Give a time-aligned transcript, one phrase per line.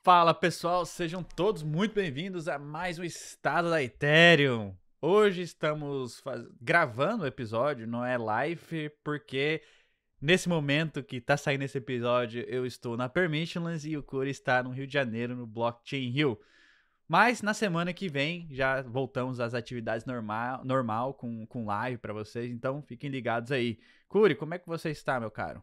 [0.00, 4.74] Fala pessoal, sejam todos muito bem-vindos a mais um Estado da Ethereum.
[5.02, 6.46] Hoje estamos faz...
[6.60, 9.60] gravando o episódio, não é live, porque
[10.20, 14.62] nesse momento que tá saindo esse episódio eu estou na Permissionless e o Curi está
[14.62, 16.40] no Rio de Janeiro, no Blockchain Rio.
[17.06, 22.12] Mas na semana que vem já voltamos às atividades normal, normal com, com live para
[22.12, 23.78] vocês, então fiquem ligados aí.
[24.08, 25.62] Curi, como é que você está, meu caro?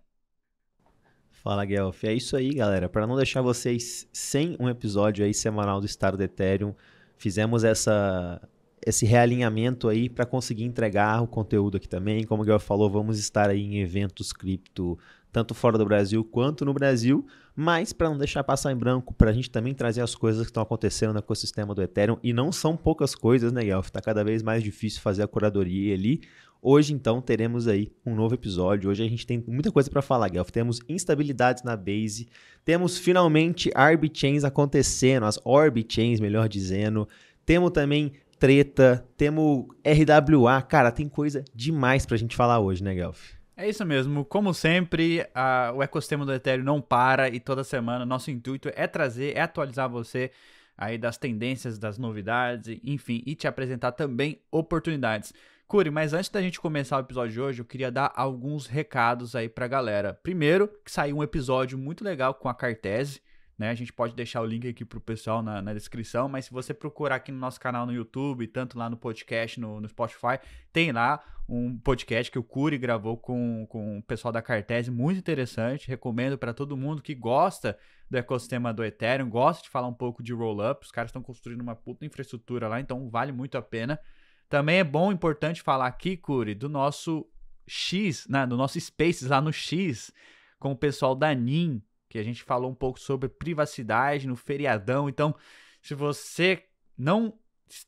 [1.43, 2.03] Fala, Guelph.
[2.03, 2.89] É isso aí, galera.
[2.89, 6.73] Para não deixar vocês sem um episódio aí semanal do Estado do Ethereum,
[7.17, 8.41] fizemos essa
[8.85, 12.23] esse realinhamento aí para conseguir entregar o conteúdo aqui também.
[12.23, 14.97] Como o Guelph falou, vamos estar aí em eventos cripto
[15.35, 19.31] tanto fora do Brasil quanto no Brasil, mas para não deixar passar em branco, para
[19.31, 22.53] a gente também trazer as coisas que estão acontecendo no ecossistema do Ethereum, e não
[22.53, 23.87] são poucas coisas, né, Guelph?
[23.87, 26.21] Está cada vez mais difícil fazer a curadoria ali.
[26.67, 28.89] Hoje, então, teremos aí um novo episódio.
[28.89, 30.49] Hoje a gente tem muita coisa para falar, Guelph.
[30.49, 32.27] Temos instabilidades na base,
[32.63, 33.69] temos finalmente
[34.11, 35.39] Chains acontecendo, as
[35.87, 37.07] Chains, melhor dizendo.
[37.45, 40.59] Temos também treta, temos RWA.
[40.63, 43.33] Cara, tem coisa demais pra gente falar hoje, né, Guelph?
[43.55, 44.25] É isso mesmo.
[44.25, 48.87] Como sempre, a, o ecossistema do Ethereum não para e toda semana nosso intuito é
[48.87, 50.31] trazer, é atualizar você
[50.75, 55.31] aí das tendências, das novidades, enfim, e te apresentar também oportunidades.
[55.67, 59.35] Curi, mas antes da gente começar o episódio de hoje, eu queria dar alguns recados
[59.35, 60.13] aí pra galera.
[60.13, 63.19] Primeiro, que saiu um episódio muito legal com a Cartese,
[63.57, 63.71] né?
[63.71, 66.71] A gente pode deixar o link aqui pro pessoal na, na descrição, mas se você
[66.71, 70.39] procurar aqui no nosso canal no YouTube, tanto lá no podcast, no, no Spotify,
[70.71, 75.17] tem lá um podcast que o Curi gravou com, com o pessoal da Cartese, muito
[75.17, 75.87] interessante.
[75.87, 77.75] Recomendo para todo mundo que gosta
[78.07, 80.85] do ecossistema do Ethereum, gosta de falar um pouco de roll-up.
[80.85, 83.99] Os caras estão construindo uma puta infraestrutura lá, então vale muito a pena.
[84.49, 87.27] Também é bom, importante falar aqui, Curi, do nosso
[87.67, 90.11] X, né, do nosso Spaces lá no X,
[90.59, 95.09] com o pessoal da NIM, que a gente falou um pouco sobre privacidade no feriadão.
[95.09, 95.35] Então,
[95.81, 96.63] se você
[96.97, 97.33] não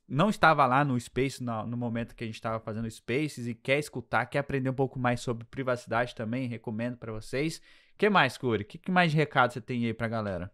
[0.08, 3.54] não estava lá no Space no, no momento que a gente estava fazendo Spaces e
[3.54, 7.58] quer escutar, quer aprender um pouco mais sobre privacidade também, recomendo para vocês.
[7.94, 8.64] O que mais, Curi?
[8.64, 10.52] O que, que mais de recado você tem aí para galera?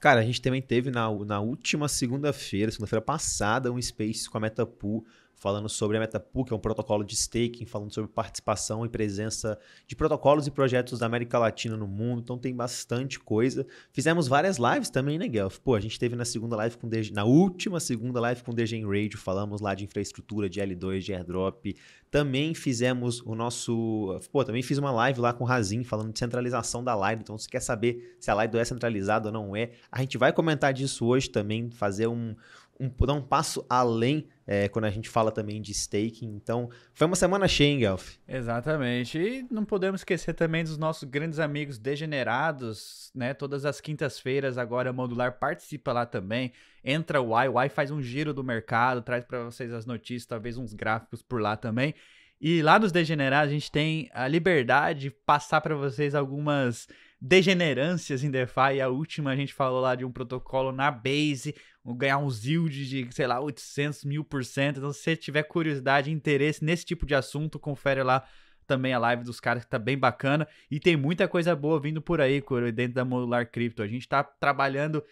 [0.00, 4.40] Cara, a gente também teve na, na última segunda-feira, segunda-feira passada, um Space com a
[4.40, 5.04] Metapool
[5.38, 9.58] falando sobre a Metapool, que é um protocolo de staking, falando sobre participação e presença
[9.86, 12.20] de protocolos e projetos da América Latina no mundo.
[12.22, 13.66] Então tem bastante coisa.
[13.92, 15.58] Fizemos várias lives também, né, Guelph?
[15.58, 18.82] Pô, a gente teve na segunda live com DG, na última segunda live com DG
[18.84, 21.74] Radio, falamos lá de infraestrutura, de L2, de airdrop.
[22.10, 24.18] Também fizemos o nosso.
[24.32, 27.20] Pô, também fiz uma live lá com o Razin falando de centralização da Lido.
[27.20, 30.32] Então, se quer saber se a Lido é centralizada ou não é, a gente vai
[30.32, 32.34] comentar disso hoje também, fazer um,
[32.80, 36.34] um, dar um passo além é, quando a gente fala também de staking.
[36.34, 38.16] Então, foi uma semana cheia, hein, Guelph?
[38.26, 39.18] Exatamente.
[39.18, 43.34] E não podemos esquecer também dos nossos grandes amigos degenerados, né?
[43.34, 46.52] Todas as quintas-feiras agora Modular participa lá também.
[46.82, 50.26] Entra o Y, o Y faz um giro do mercado, traz para vocês as notícias,
[50.26, 51.94] talvez uns gráficos por lá também.
[52.40, 56.86] E lá nos degenerados a gente tem a liberdade de passar para vocês algumas
[57.20, 58.80] degenerâncias em DeFi.
[58.82, 61.54] A última a gente falou lá de um protocolo na Base,
[61.96, 64.78] ganhar um yield de, sei lá, 800 mil por cento.
[64.78, 68.24] Então, se você tiver curiosidade interesse nesse tipo de assunto, confere lá
[68.66, 70.46] também a live dos caras que tá bem bacana.
[70.70, 72.42] E tem muita coisa boa vindo por aí,
[72.72, 73.82] dentro da Modular Crypto.
[73.82, 75.02] A gente tá trabalhando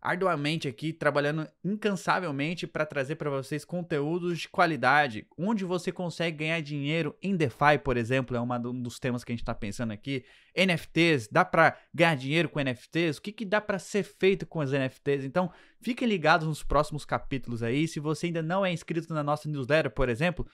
[0.00, 6.60] arduamente aqui, trabalhando incansavelmente para trazer para vocês conteúdos de qualidade, onde você consegue ganhar
[6.60, 10.24] dinheiro em DeFi, por exemplo, é um dos temas que a gente está pensando aqui.
[10.56, 13.18] NFTs, dá para ganhar dinheiro com NFTs?
[13.18, 15.24] O que, que dá para ser feito com as NFTs?
[15.24, 15.50] Então,
[15.80, 17.88] fiquem ligados nos próximos capítulos aí.
[17.88, 20.46] Se você ainda não é inscrito na nossa newsletter, por exemplo,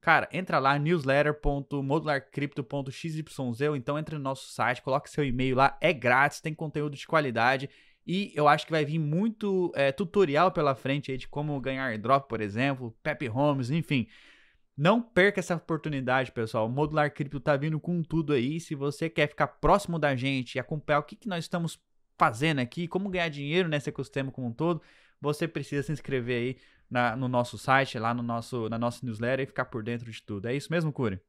[0.00, 3.16] Cara, entra lá, newsletter.modularcrypto.xyz,
[3.76, 7.68] então entre no nosso site, coloque seu e-mail lá, é grátis, tem conteúdo de qualidade
[8.08, 11.84] e eu acho que vai vir muito é, tutorial pela frente aí de como ganhar
[11.84, 14.08] airdrop, por exemplo, Pep Homes, enfim.
[14.74, 16.66] Não perca essa oportunidade, pessoal.
[16.66, 18.60] O Modular Cripto tá vindo com tudo aí.
[18.60, 21.78] Se você quer ficar próximo da gente e acompanhar o que, que nós estamos
[22.16, 24.80] fazendo aqui, como ganhar dinheiro nesse ecossistema como um todo,
[25.20, 26.56] você precisa se inscrever aí
[26.90, 30.22] na, no nosso site, lá no nosso, na nossa newsletter e ficar por dentro de
[30.22, 30.46] tudo.
[30.48, 31.20] É isso mesmo, Curi?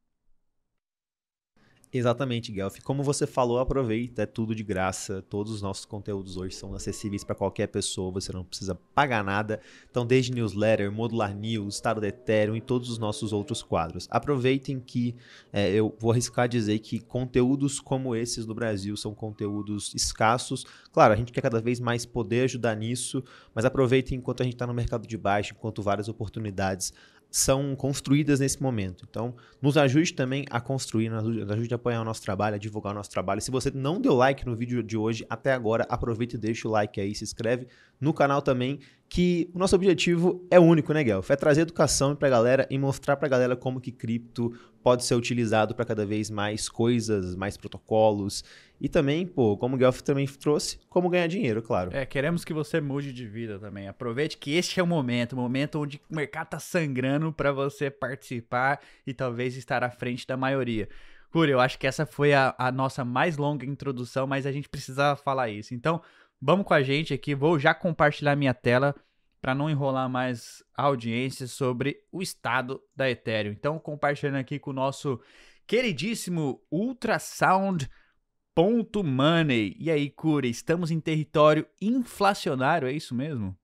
[1.91, 2.77] Exatamente, Guelph.
[2.83, 5.23] Como você falou, aproveita, é tudo de graça.
[5.27, 9.59] Todos os nossos conteúdos hoje são acessíveis para qualquer pessoa, você não precisa pagar nada.
[9.89, 14.07] Então, desde newsletter, modular news, estado de Ethereum e todos os nossos outros quadros.
[14.11, 15.15] Aproveitem que
[15.51, 20.67] é, eu vou arriscar dizer que conteúdos como esses no Brasil são conteúdos escassos.
[20.91, 23.23] Claro, a gente quer cada vez mais poder ajudar nisso,
[23.55, 26.93] mas aproveitem enquanto a gente está no mercado de baixo, enquanto várias oportunidades
[27.31, 29.05] são construídas nesse momento.
[29.09, 32.93] Então, nos ajude também a construir, nos ajude a apoiar o nosso trabalho, a divulgar
[32.93, 33.41] o nosso trabalho.
[33.41, 36.71] Se você não deu like no vídeo de hoje até agora, aproveita e deixa o
[36.71, 37.67] like aí, se inscreve
[37.99, 41.29] no canal também, que o nosso objetivo é único, né, Guelph?
[41.29, 45.03] É trazer educação para a galera e mostrar para a galera como que cripto pode
[45.03, 48.43] ser utilizado para cada vez mais coisas, mais protocolos
[48.81, 51.93] e também, pô, como o Guelph também trouxe, como ganhar dinheiro, claro.
[51.93, 53.87] É, queremos que você mude de vida também.
[53.87, 57.91] Aproveite que este é o momento, o momento onde o mercado tá sangrando para você
[57.91, 60.87] participar e talvez estar à frente da maioria.
[61.29, 64.69] Curi, eu acho que essa foi a, a nossa mais longa introdução, mas a gente
[64.69, 65.73] precisava falar isso.
[65.73, 66.01] Então,
[66.41, 67.35] vamos com a gente aqui.
[67.35, 68.95] Vou já compartilhar minha tela
[69.41, 73.51] para não enrolar mais a audiência sobre o estado da Ethereum.
[73.51, 75.19] Então, compartilhando aqui com o nosso
[75.67, 77.89] queridíssimo Ultrasound
[78.59, 79.73] Ponto Money.
[79.79, 83.57] E aí, Curi, estamos em território inflacionário, é isso mesmo?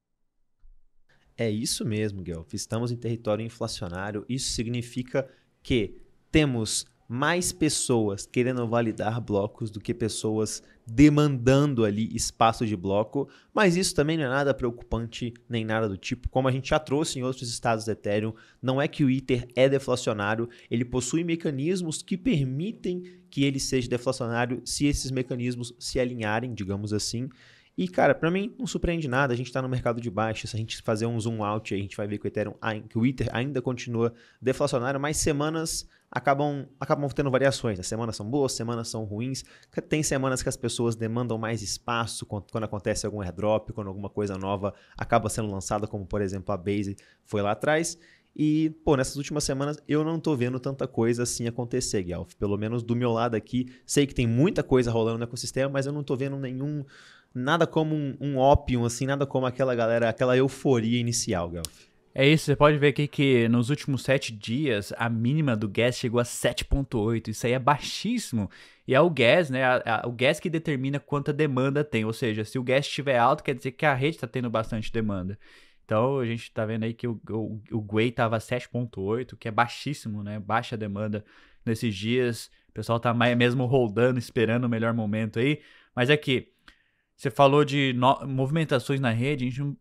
[1.38, 2.54] É isso mesmo, Guelph.
[2.54, 4.26] Estamos em território inflacionário.
[4.30, 5.30] Isso significa
[5.62, 5.98] que
[6.32, 13.76] temos mais pessoas querendo validar blocos do que pessoas demandando ali espaço de bloco, mas
[13.76, 16.30] isso também não é nada preocupante nem nada do tipo.
[16.30, 19.48] Como a gente já trouxe em outros estados do Ethereum, não é que o Ether
[19.56, 26.00] é deflacionário, ele possui mecanismos que permitem que ele seja deflacionário se esses mecanismos se
[26.00, 27.30] alinharem, digamos assim.
[27.78, 29.34] E, cara, para mim não surpreende nada.
[29.34, 30.48] A gente está no mercado de baixa.
[30.48, 32.54] Se a gente fazer um zoom out, a gente vai ver que o Ethereum,
[32.88, 37.78] que o Ether ainda continua deflacionário, mas semanas acabam, acabam tendo variações.
[37.78, 39.44] As semanas são boas, semanas são ruins.
[39.90, 44.10] Tem semanas que as pessoas demandam mais espaço quando, quando acontece algum airdrop, quando alguma
[44.10, 46.96] coisa nova acaba sendo lançada, como por exemplo a Base
[47.26, 47.98] foi lá atrás.
[48.38, 52.34] E, pô, nessas últimas semanas eu não tô vendo tanta coisa assim acontecer, Guelph.
[52.36, 55.86] Pelo menos do meu lado aqui, sei que tem muita coisa rolando no ecossistema, mas
[55.86, 56.84] eu não tô vendo nenhum.
[57.36, 61.86] Nada como um, um assim, nada como aquela galera, aquela euforia inicial, Guelph.
[62.18, 65.98] É isso, você pode ver aqui que nos últimos sete dias a mínima do gas
[65.98, 67.28] chegou a 7,8.
[67.28, 68.50] Isso aí é baixíssimo.
[68.88, 69.66] E é o gas, né?
[69.66, 72.06] A, a, o gas que determina quanta demanda tem.
[72.06, 74.94] Ou seja, se o gas estiver alto, quer dizer que a rede está tendo bastante
[74.94, 75.38] demanda.
[75.84, 79.52] Então a gente está vendo aí que o, o, o GUI estava 7,8, que é
[79.52, 80.40] baixíssimo, né?
[80.40, 81.26] Baixa demanda
[81.66, 82.50] nesses dias.
[82.70, 85.60] O pessoal está mesmo rodando, esperando o melhor momento aí.
[85.94, 86.55] Mas é que
[87.16, 89.78] você falou de no, movimentações na rede, gente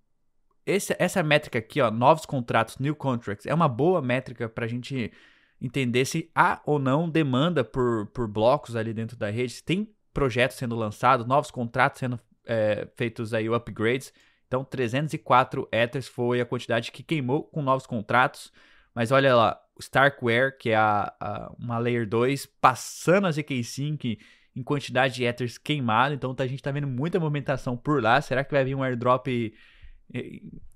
[0.66, 4.68] esse, essa métrica aqui, ó, novos contratos, new contracts, é uma boa métrica para a
[4.68, 5.12] gente
[5.60, 9.94] entender se há ou não demanda por, por blocos ali dentro da rede, se tem
[10.12, 14.12] projetos sendo lançados, novos contratos sendo é, feitos aí, upgrades.
[14.46, 18.52] Então, 304 Ethers foi a quantidade que queimou com novos contratos.
[18.94, 24.18] Mas olha lá, Starkware, que é a, a, uma Layer 2, passando a ZK-Sync
[24.54, 26.14] em quantidade de Ethers queimado.
[26.14, 28.20] Então, a gente está vendo muita movimentação por lá.
[28.20, 29.26] Será que vai vir um airdrop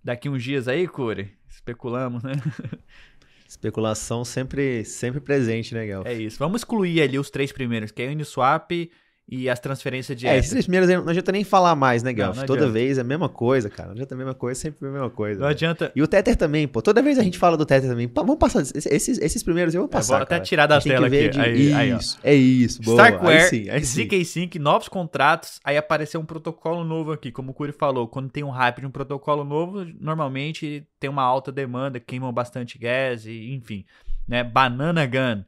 [0.02, 1.30] daqui uns dias aí, Cure?
[1.48, 2.32] Especulamos, né?
[3.48, 6.06] Especulação sempre, sempre presente, né, Guelph?
[6.06, 6.38] É isso.
[6.38, 8.90] Vamos excluir ali os três primeiros, que é o Uniswap,
[9.30, 12.38] e as transferências de É, esses primeiros não adianta nem falar mais, né, Guelph?
[12.44, 12.72] Toda adianta.
[12.72, 13.88] vez é a mesma coisa, cara.
[13.88, 15.38] Não adianta a mesma coisa, sempre a mesma coisa.
[15.38, 15.52] Não né?
[15.52, 15.92] adianta.
[15.94, 16.80] E o Tether também, pô.
[16.80, 18.08] Toda vez a gente fala do Tether também.
[18.08, 18.62] Pô, vamos passar.
[18.62, 20.14] Esses, esses primeiros eu vou passar.
[20.14, 21.28] Eu vou até tirar da tela aqui.
[21.28, 21.40] De...
[21.40, 22.80] Aí, aí, isso, é isso.
[22.80, 22.96] Boa.
[22.96, 25.60] Starkware, ZK Sync, novos contratos.
[25.62, 28.08] Aí apareceu um protocolo novo aqui, como o Curi falou.
[28.08, 32.78] Quando tem um hype de um protocolo novo, normalmente tem uma alta demanda, queimam bastante
[32.78, 33.84] gás, e, enfim.
[34.26, 34.42] Né?
[34.42, 35.44] Banana Gun,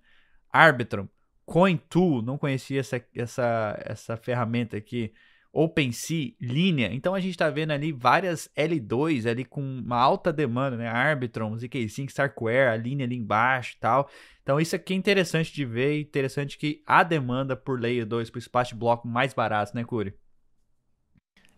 [0.53, 1.09] Arbitrum.
[1.51, 5.13] CoinTool, não conhecia essa, essa, essa ferramenta aqui.
[5.53, 6.93] OpenSea, Linea.
[6.93, 10.87] Então a gente está vendo ali várias L2 ali com uma alta demanda, né?
[10.87, 14.09] Arbitrum, ZK-Sync, Starkware, a linha ali embaixo e tal.
[14.45, 18.39] Então isso aqui é interessante de ver interessante que há demanda por Layer 2, por
[18.39, 20.15] espaço de bloco mais barato, né, Curi?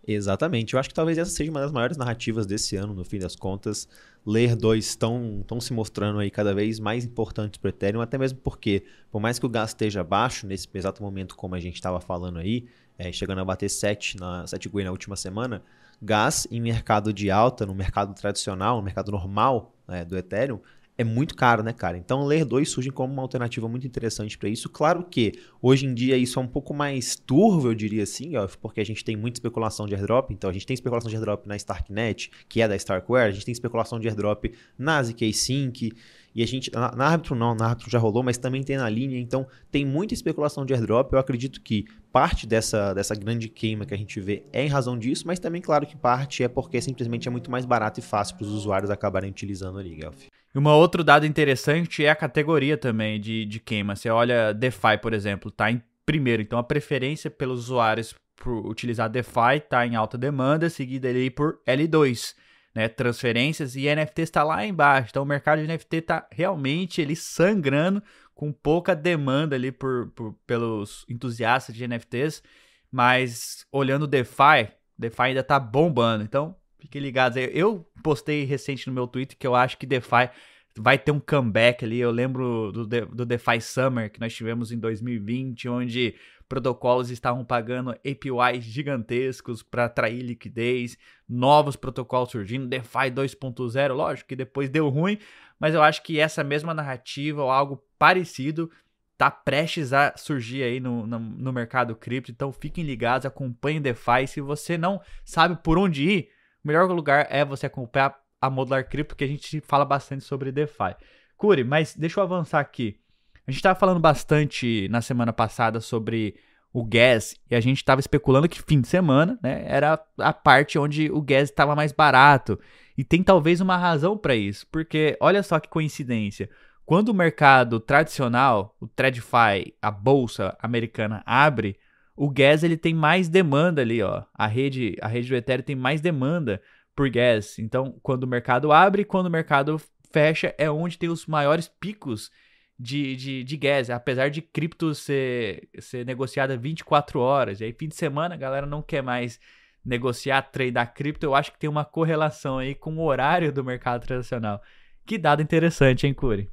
[0.07, 0.75] Exatamente.
[0.75, 3.37] Eu acho que talvez essa seja uma das maiores narrativas desse ano, no fim das
[3.37, 3.89] contas.
[4.27, 8.39] Layer 2 estão, se mostrando aí cada vez mais importantes para o Ethereum, até mesmo
[8.41, 12.01] porque, por mais que o gás esteja baixo nesse exato momento, como a gente estava
[12.01, 12.67] falando aí,
[12.99, 15.63] é, chegando a bater 7 na 7 GUI na última semana,
[16.01, 20.61] gás em mercado de alta, no mercado tradicional, no mercado normal é, do Ethereum,
[20.97, 21.97] é muito caro, né, cara?
[21.97, 24.69] Então, Layer 2 surge como uma alternativa muito interessante para isso.
[24.69, 28.47] Claro que hoje em dia isso é um pouco mais turvo, eu diria assim, ó,
[28.61, 30.31] porque a gente tem muita especulação de airdrop.
[30.31, 33.45] Então, a gente tem especulação de airdrop na Starknet, que é da Starkware, a gente
[33.45, 35.93] tem especulação de airdrop na ZK Sync.
[36.35, 39.19] E a gente, na, Arbitrum não, na Arbitrum já rolou, mas também tem na linha,
[39.19, 41.13] então tem muita especulação de airdrop.
[41.13, 44.99] Eu acredito que parte dessa, dessa grande queima que a gente vê é em razão
[44.99, 48.37] disso, mas também, claro, que parte é porque simplesmente é muito mais barato e fácil
[48.37, 50.25] para os usuários acabarem utilizando ali, Guelph.
[50.55, 53.97] E um outro dado interessante é a categoria também de, de queima.
[53.97, 56.43] Você olha DeFi, por exemplo, está em primeiro.
[56.43, 61.61] Então a preferência pelos usuários por utilizar DeFi está em alta demanda, seguida ali por
[61.67, 62.35] L2.
[62.75, 65.09] né, transferências e NFT está lá embaixo.
[65.11, 68.03] Então o mercado de NFT está realmente ele sangrando
[68.35, 72.43] com pouca demanda ali por, por, pelos entusiastas de NFTs,
[72.91, 74.69] mas olhando o DeFi,
[74.99, 76.25] DeFi ainda está bombando.
[76.25, 77.49] Então fiquem ligados aí.
[77.53, 80.31] Eu postei recente no meu Twitter que eu acho que DeFi
[80.77, 82.01] vai ter um comeback ali.
[82.01, 86.15] Eu lembro do, do DeFi Summer que nós tivemos em 2020, onde
[86.49, 90.99] protocolos estavam pagando APIs gigantescos para atrair liquidez,
[91.29, 95.19] novos protocolos surgindo, DeFi 2.0, lógico que depois deu ruim,
[95.59, 98.71] mas eu acho que essa mesma narrativa ou algo parecido
[99.17, 104.27] tá prestes a surgir aí no, no, no mercado cripto, então fiquem ligados, acompanhem DeFi,
[104.27, 106.29] se você não sabe por onde ir,
[106.65, 110.53] o melhor lugar é você acompanhar a Modular Crypto, que a gente fala bastante sobre
[110.53, 110.97] DeFi.
[111.37, 112.99] Curi, mas deixa eu avançar aqui.
[113.47, 116.37] A gente estava falando bastante na semana passada sobre
[116.73, 120.79] o gas e a gente estava especulando que fim de semana né, era a parte
[120.79, 122.59] onde o gas estava mais barato.
[122.97, 126.49] E tem talvez uma razão para isso, porque olha só que coincidência.
[126.85, 131.79] Quando o mercado tradicional, o TradFi, a bolsa americana abre,
[132.17, 134.23] o gas ele tem mais demanda ali, ó.
[134.35, 136.61] A rede, a rede do Ethereum tem mais demanda
[136.95, 137.59] por gas.
[137.59, 139.81] Então, quando o mercado abre, quando o mercado
[140.13, 142.31] fecha, é onde tem os maiores picos
[142.79, 143.89] de, de, de gas.
[143.91, 147.61] Apesar de cripto ser, ser negociada 24 horas.
[147.61, 149.41] E aí, fim de semana, a galera não quer mais
[149.85, 151.27] negociar, tradear cripto.
[151.27, 154.63] Eu acho que tem uma correlação aí com o horário do mercado tradicional.
[155.07, 156.51] Que dado interessante, hein, Curi?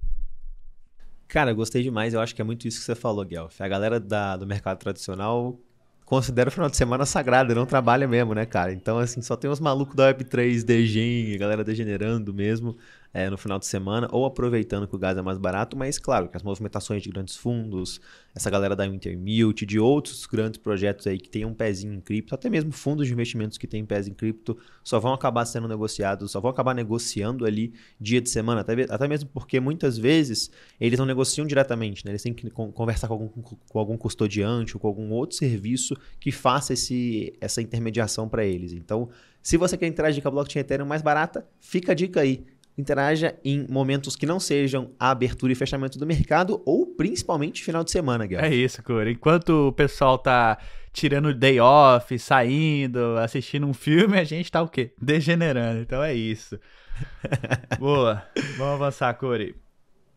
[1.30, 2.14] Cara, gostei demais.
[2.14, 3.62] Eu acho que é muito isso que você falou, Guelph.
[3.62, 5.58] A galera da, do mercado tradicional
[6.04, 8.74] considera o final de semana sagrado, não trabalha mesmo, né, cara?
[8.74, 12.76] Então, assim, só tem os malucos da Web3, Degen, a galera degenerando mesmo
[13.14, 16.30] é, no final de semana ou aproveitando que o gás é mais barato, mas claro
[16.30, 18.00] que as movimentações de grandes fundos,
[18.36, 22.36] essa galera da Intermute, de outros grandes projetos aí que tem um pezinho em cripto,
[22.36, 26.32] até mesmo fundos de investimentos que têm pés em cripto, só vão acabar sendo negociados,
[26.32, 31.00] só vão acabar negociando ali dia de semana, até, até mesmo porque muitas vezes eles
[31.00, 32.12] não negociam diretamente, né?
[32.12, 36.32] eles têm que conversar com algum, com algum custodiante ou com algum outro serviço que
[36.32, 38.74] faça esse, essa intermediação para eles.
[38.74, 39.10] Então,
[39.42, 42.46] se você quer interagir com a blockchain Ethereum mais barata, fica a dica aí
[42.80, 47.84] interaja em momentos que não sejam a abertura e fechamento do mercado ou principalmente final
[47.84, 48.56] de semana, Guilherme.
[48.56, 49.12] É isso, Cura.
[49.12, 50.58] Enquanto o pessoal tá
[50.94, 54.94] tirando day off, saindo, assistindo um filme, a gente tá o quê?
[55.02, 55.82] Degenerando.
[55.82, 56.60] Então é isso.
[57.78, 58.24] Boa.
[58.58, 59.56] Vamos avançar, Corey.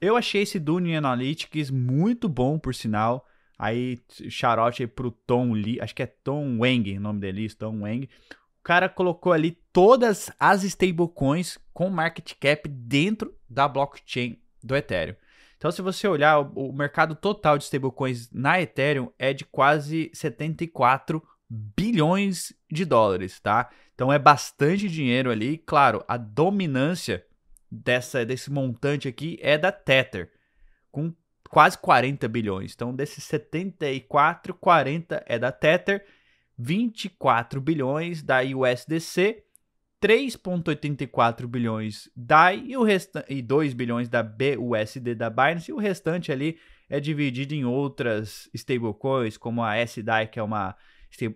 [0.01, 3.27] Eu achei esse Dune Analytics muito bom, por sinal.
[3.59, 7.83] Aí, charote aí pro Tom Lee, acho que é Tom Wang o nome dele, Tom
[7.83, 8.09] Wang
[8.59, 15.17] o cara colocou ali todas as stablecoins com market cap dentro da blockchain do Ethereum.
[15.57, 21.23] Então, se você olhar, o mercado total de stablecoins na Ethereum é de quase 74
[21.49, 23.71] bilhões de dólares, tá?
[23.95, 25.59] Então é bastante dinheiro ali.
[25.59, 27.25] Claro, a dominância
[27.71, 30.33] dessa, desse montante aqui é da Tether,
[30.91, 31.15] com
[31.49, 32.73] quase 40 bilhões.
[32.75, 36.05] Então, desses 74, 40 é da Tether
[36.59, 39.45] 24 bilhões da USDC,
[40.03, 45.79] 3,84 bilhões DAI e, o resta e 2 bilhões da BUSD da Binance, e o
[45.79, 46.59] restante ali
[46.91, 50.77] é dividido em outras stablecoins, como a SDAI, que é uma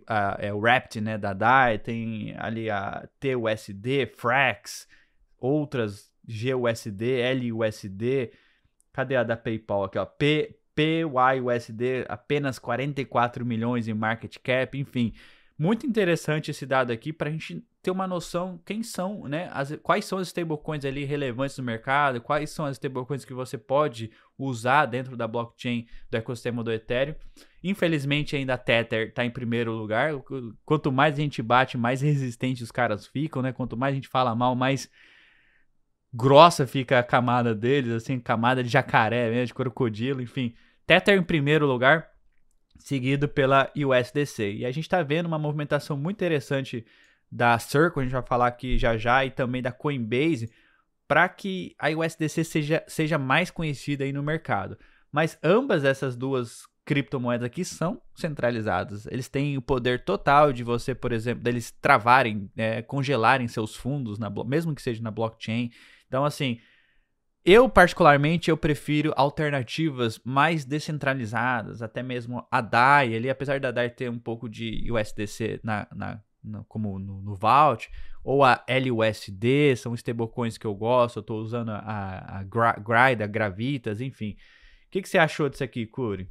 [0.06, 4.88] a, é o Wrapped né, da DAI, tem ali a TUSD, Frax,
[5.38, 8.32] outras GUSD, LUSD,
[8.92, 10.04] cadê a da PayPal aqui, ó?
[10.04, 15.14] P, PYUSD, apenas 44 milhões em market cap, enfim.
[15.58, 19.48] Muito interessante esse dado aqui para a gente ter uma noção quem são, né?
[19.52, 23.56] As, quais são as stablecoins ali relevantes no mercado, quais são as stablecoins que você
[23.56, 27.14] pode usar dentro da blockchain do ecossistema do Ethereum.
[27.64, 30.12] Infelizmente ainda a Tether está em primeiro lugar.
[30.64, 33.50] Quanto mais a gente bate, mais resistente os caras ficam, né?
[33.52, 34.90] Quanto mais a gente fala mal, mais
[36.12, 40.54] grossa fica a camada deles, assim, camada de jacaré, mesmo, de crocodilo, enfim.
[40.86, 42.10] Tether em primeiro lugar,
[42.78, 44.54] seguido pela USDC.
[44.54, 46.84] E a gente está vendo uma movimentação muito interessante
[47.30, 50.50] da Circle, a gente vai falar aqui já já, e também da Coinbase,
[51.08, 54.78] para que a USDC seja, seja mais conhecida aí no mercado.
[55.10, 59.06] Mas ambas essas duas criptomoedas aqui são centralizadas.
[59.06, 64.18] Eles têm o poder total de você, por exemplo, deles travarem, é, congelarem seus fundos,
[64.18, 65.70] na, mesmo que seja na blockchain.
[66.06, 66.60] Então, assim,
[67.46, 73.88] eu, particularmente, eu prefiro alternativas mais descentralizadas, até mesmo a DAI, ali, apesar da DAI
[73.88, 77.88] ter um pouco de USDC na, na, na como no, no, Vault,
[78.24, 83.28] ou a LUSD, são stablecoins que eu gosto, eu estou usando a, a Gride, a
[83.28, 84.32] Gravitas, enfim.
[84.86, 86.28] O que, que você achou disso aqui, Curi?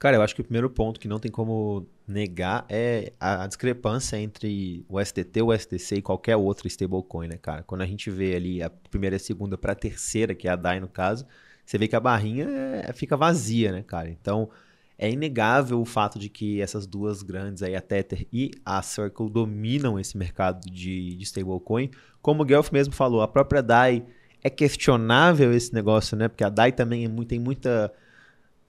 [0.00, 4.16] Cara, eu acho que o primeiro ponto que não tem como negar é a, discrepância
[4.18, 7.62] entre o STT, o STC e qualquer outra stablecoin, né, cara?
[7.64, 10.52] Quando a gente vê ali a primeira e a segunda para a terceira, que é
[10.52, 11.26] a DAI no caso,
[11.66, 14.08] você vê que a barrinha é, fica vazia, né, cara?
[14.08, 14.48] Então,
[14.96, 19.28] é inegável o fato de que essas duas grandes aí, a Tether e a Circle,
[19.28, 21.90] dominam esse mercado de, de stablecoin.
[22.22, 24.02] Como o Guelph mesmo falou, a própria DAI
[24.42, 26.26] é questionável esse negócio, né?
[26.26, 27.92] Porque a DAI também é muito, tem muita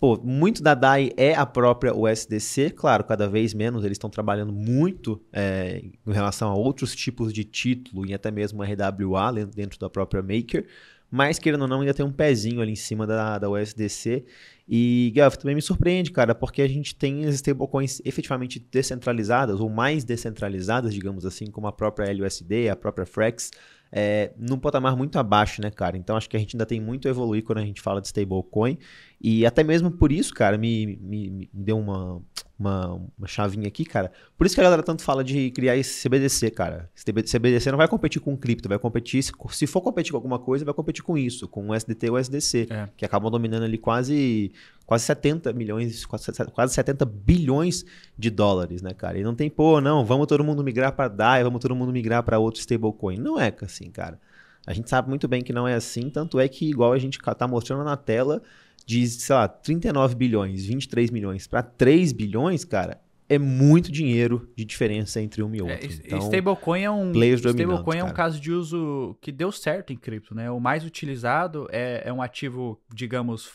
[0.02, 4.52] Pô, muito da DAI é a própria USDC, claro, cada vez menos eles estão trabalhando
[4.52, 9.92] muito é, em relação a outros tipos de título e até mesmo RWA dentro da
[9.92, 10.66] própria Maker,
[11.12, 14.26] mas querendo ou não, ainda tem um pezinho ali em cima da, da USDC.
[14.68, 19.70] E, Gaf, também me surpreende, cara, porque a gente tem as stablecoins efetivamente descentralizadas, ou
[19.70, 23.52] mais descentralizadas, digamos assim, como a própria LUSD, a própria Frex,
[23.92, 25.98] é, num patamar muito abaixo, né, cara?
[25.98, 28.08] Então acho que a gente ainda tem muito a evoluir quando a gente fala de
[28.08, 28.78] stablecoin.
[29.24, 32.20] E até mesmo por isso, cara, me, me, me deu uma,
[32.58, 34.12] uma, uma, chavinha aqui, cara.
[34.36, 36.90] Por isso que a galera tanto fala de criar esse CBDC, cara.
[36.96, 40.66] Esse CBDC não vai competir com cripto, vai competir, se for competir com alguma coisa,
[40.66, 42.90] vai competir com isso, com o SDT ou SDC, é.
[42.98, 44.52] que acabam dominando ali quase,
[44.88, 47.86] quase 70 milhões, quase, quase 70 bilhões
[48.18, 49.20] de dólares, né, cara?
[49.20, 52.24] E não tem, pô, não, vamos todo mundo migrar para DAI, vamos todo mundo migrar
[52.24, 53.18] para outro stablecoin.
[53.18, 54.20] Não é assim, cara.
[54.66, 57.20] A gente sabe muito bem que não é assim, tanto é que, igual a gente
[57.20, 58.42] tá mostrando na tela,
[58.86, 64.66] de, sei lá, 39 bilhões, 23 milhões para 3 bilhões, cara, é muito dinheiro de
[64.66, 65.76] diferença entre um e outro.
[65.76, 69.96] É, então, stablecoin é um stablecoin é um caso de uso que deu certo em
[69.96, 70.52] cripto, né?
[70.52, 73.50] O mais utilizado é, é um ativo, digamos,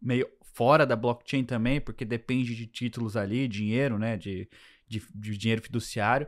[0.00, 4.18] meio fora da blockchain também, porque depende de títulos ali, dinheiro, né?
[4.18, 4.46] De,
[4.86, 6.26] de, de dinheiro fiduciário.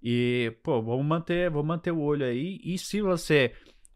[0.00, 2.60] E, pô, vamos manter, vamos manter o olho aí.
[2.62, 3.52] E se você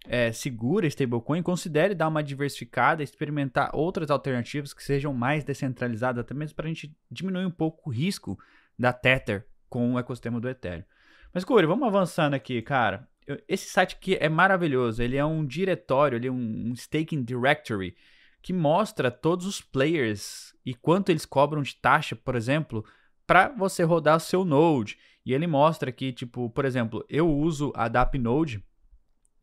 [0.07, 6.35] é, segura stablecoin, considere dar uma diversificada, experimentar outras alternativas que sejam mais descentralizadas, até
[6.35, 8.39] mesmo para a gente diminuir um pouco o risco
[8.79, 10.85] da Tether com o ecossistema do Ethereum.
[11.33, 13.09] Mas, Corey, vamos avançando aqui, cara.
[13.47, 15.03] Esse site aqui é maravilhoso.
[15.03, 17.95] Ele é um diretório, ele é um, staking directory
[18.43, 22.85] que mostra todos os players e quanto eles cobram de taxa, por exemplo,
[23.27, 24.99] para você rodar seu node.
[25.25, 28.65] E ele mostra que, tipo, por exemplo, eu uso a DAP Node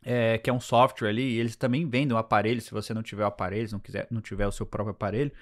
[0.09, 3.03] é, que é um software ali, e eles também vendem o aparelho, se você não
[3.03, 5.33] tiver o aparelho, se não, quiser, não tiver o seu próprio aparelho,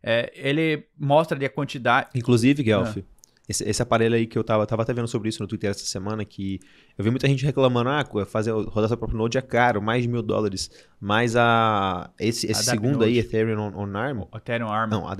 [0.00, 2.10] é, ele mostra ali a quantidade...
[2.14, 3.02] Inclusive, Guelph, ah.
[3.48, 5.84] esse, esse, aparelho aí que eu tava, tava até vendo sobre isso no Twitter essa
[5.84, 6.60] semana, que
[6.96, 10.08] eu vi muita gente reclamando, ah, fazer, rodar seu próprio Node é caro, mais de
[10.08, 14.22] mil dólares, mas a, esse, esse a segundo aí, Ethereum on, on ARM...
[14.36, 14.88] Ethereum ARM.
[14.88, 15.16] Não, a,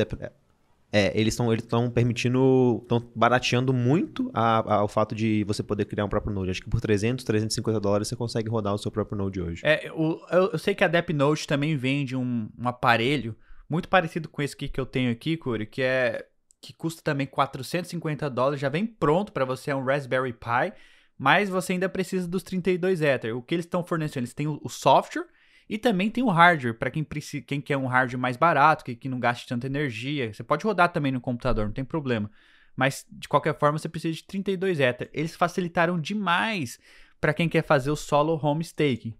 [0.93, 5.87] é, eles estão eles permitindo, estão barateando muito a, a, o fato de você poder
[5.87, 6.51] criar um próprio Node.
[6.51, 9.63] Acho que por 300, 350 dólares você consegue rodar o seu próprio Node hoje.
[9.65, 13.35] É, eu, eu, sei que a Dep Node também vende um, um, aparelho
[13.71, 16.27] muito parecido com esse que eu tenho aqui, Curi, que é
[16.61, 20.73] que custa também 450 dólares, já vem pronto para você, é um Raspberry Pi,
[21.19, 23.37] mas você ainda precisa dos 32 Ether.
[23.37, 24.21] O que eles estão fornecendo?
[24.21, 25.27] Eles têm o, o software
[25.69, 27.07] e também tem o hardware, para quem,
[27.47, 30.33] quem quer um hardware mais barato, que, que não gaste tanta energia.
[30.33, 32.31] Você pode rodar também no computador, não tem problema.
[32.77, 35.11] Mas, de qualquer forma, você precisa de 32 Ether.
[35.13, 36.79] Eles facilitaram demais
[37.21, 39.15] para quem quer fazer o solo home staking.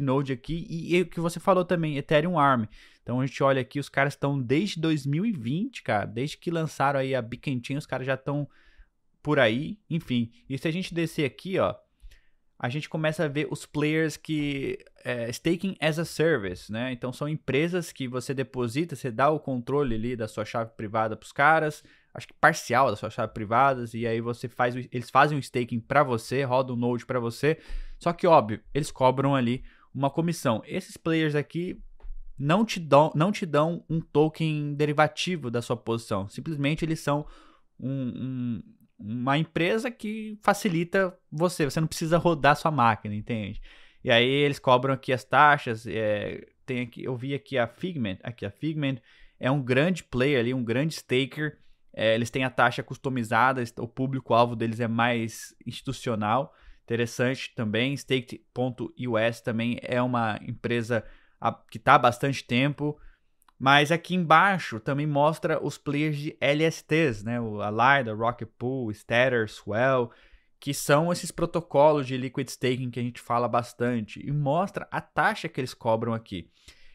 [0.00, 2.66] Node aqui e, e o que você falou também, Ethereum ARM.
[3.02, 7.14] Então a gente olha aqui, os caras estão desde 2020, cara, desde que lançaram aí
[7.14, 7.24] a
[7.62, 8.48] Chain, os caras já estão
[9.22, 10.32] por aí, enfim.
[10.48, 11.74] E se a gente descer aqui, ó,
[12.58, 16.90] a gente começa a ver os players que é, staking as a service, né?
[16.90, 21.16] Então são empresas que você deposita, você dá o controle ali da sua chave privada
[21.16, 25.10] para os caras, acho que parcial da sua chave privada, e aí você faz, eles
[25.10, 27.58] fazem o staking para você, roda o node para você.
[27.98, 29.62] Só que óbvio, eles cobram ali
[29.94, 30.62] uma comissão.
[30.66, 31.78] Esses players aqui
[32.38, 36.26] não te dão, não te dão um token derivativo da sua posição.
[36.28, 37.26] Simplesmente eles são
[37.78, 38.62] um, um
[38.98, 41.64] uma empresa que facilita você.
[41.64, 43.60] Você não precisa rodar sua máquina, entende?
[44.02, 45.86] E aí eles cobram aqui as taxas.
[45.86, 48.18] É, tem aqui, eu vi aqui a Figment.
[48.22, 48.96] Aqui a Figment
[49.38, 51.58] é um grande player ali, um grande staker.
[51.92, 53.62] É, eles têm a taxa customizada.
[53.78, 56.54] O público-alvo deles é mais institucional.
[56.84, 57.96] Interessante também.
[57.96, 61.04] Stake.us também é uma empresa
[61.70, 62.98] que está há bastante tempo.
[63.58, 67.40] Mas aqui embaixo também mostra os players de LSTs, né?
[67.40, 70.10] O Alida, Rocket Pool, Stater, Swell,
[70.60, 75.00] que são esses protocolos de liquid staking que a gente fala bastante e mostra a
[75.00, 76.50] taxa que eles cobram aqui.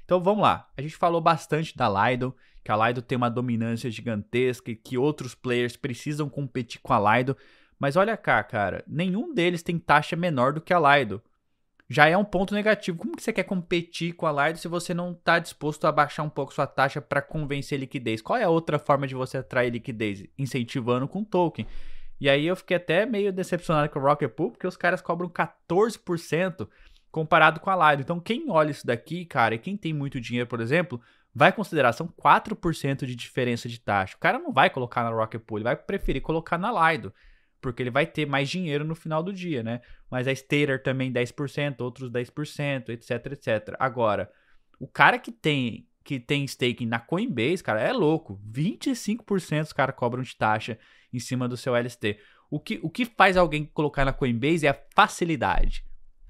[0.06, 0.70] Então vamos lá.
[0.78, 4.98] A gente falou bastante da Lido, que a Lido tem uma dominância gigantesca e que
[4.98, 7.36] outros players precisam competir com a Lido,
[7.80, 11.22] mas olha cá, cara, nenhum deles tem taxa menor do que a Lido.
[11.92, 12.98] Já é um ponto negativo.
[12.98, 16.24] Como que você quer competir com a Lido se você não está disposto a baixar
[16.24, 18.22] um pouco sua taxa para convencer liquidez?
[18.22, 20.24] Qual é a outra forma de você atrair liquidez?
[20.40, 21.68] Incentivando com token.
[22.18, 25.28] E aí eu fiquei até meio decepcionado com o Rocket Pool, porque os caras cobram
[25.28, 26.66] 14%
[27.12, 28.04] comparado com a Lido.
[28.04, 31.02] Então quem olha isso daqui, cara, e quem tem muito dinheiro, por exemplo,
[31.36, 34.16] vai considerar são 4% de diferença de taxa.
[34.16, 37.14] O cara não vai colocar na Rocket Pool, ele vai preferir colocar na Lido,
[37.62, 39.82] porque ele vai ter mais dinheiro no final do dia, né?
[40.10, 43.76] Mas a Stater também 10%, outros 10%, etc, etc.
[43.80, 44.32] Agora,
[44.80, 48.42] o cara que tem que tem staking na Coinbase, cara, é louco.
[48.52, 50.78] 25% os caras cobram de taxa
[51.14, 52.18] em cima do seu LST.
[52.50, 55.86] O que, o que faz alguém colocar na Coinbase é a facilidade.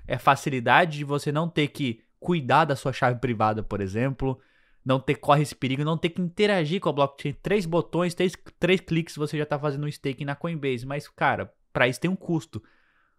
[0.06, 4.40] É a facilidade de você não ter que cuidar da sua chave privada, por exemplo,
[4.84, 7.34] não ter corre esse perigo, não ter que interagir com a blockchain.
[7.42, 10.86] Três botões, três, três cliques, você já está fazendo um staking na Coinbase.
[10.86, 12.62] Mas, cara, para isso tem um custo.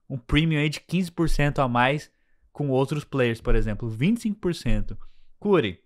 [0.09, 2.11] Um premium aí de 15% a mais
[2.53, 4.97] com outros players, por exemplo, 25%.
[5.39, 5.81] Curi.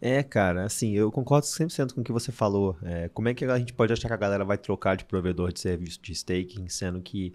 [0.00, 2.76] É, cara, assim, eu concordo 100% com o que você falou.
[2.82, 5.50] É, como é que a gente pode achar que a galera vai trocar de provedor
[5.50, 7.34] de serviço de staking, sendo que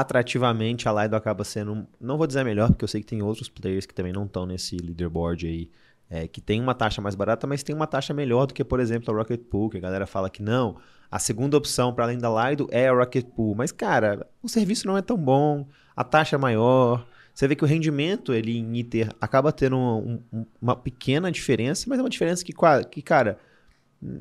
[0.00, 3.48] atrativamente a Lido acaba sendo, não vou dizer melhor, porque eu sei que tem outros
[3.48, 5.70] players que também não estão nesse leaderboard aí,
[6.10, 8.80] é, que tem uma taxa mais barata, mas tem uma taxa melhor do que, por
[8.80, 10.76] exemplo, a Rocket Pool, que a galera fala que não,
[11.10, 13.54] a segunda opção para além da Lido é a Rocket Pool.
[13.54, 17.64] Mas, cara, o serviço não é tão bom, a taxa é maior, você vê que
[17.64, 22.10] o rendimento ele em ITER acaba tendo um, um, uma pequena diferença, mas é uma
[22.10, 22.52] diferença que,
[22.90, 23.38] que cara,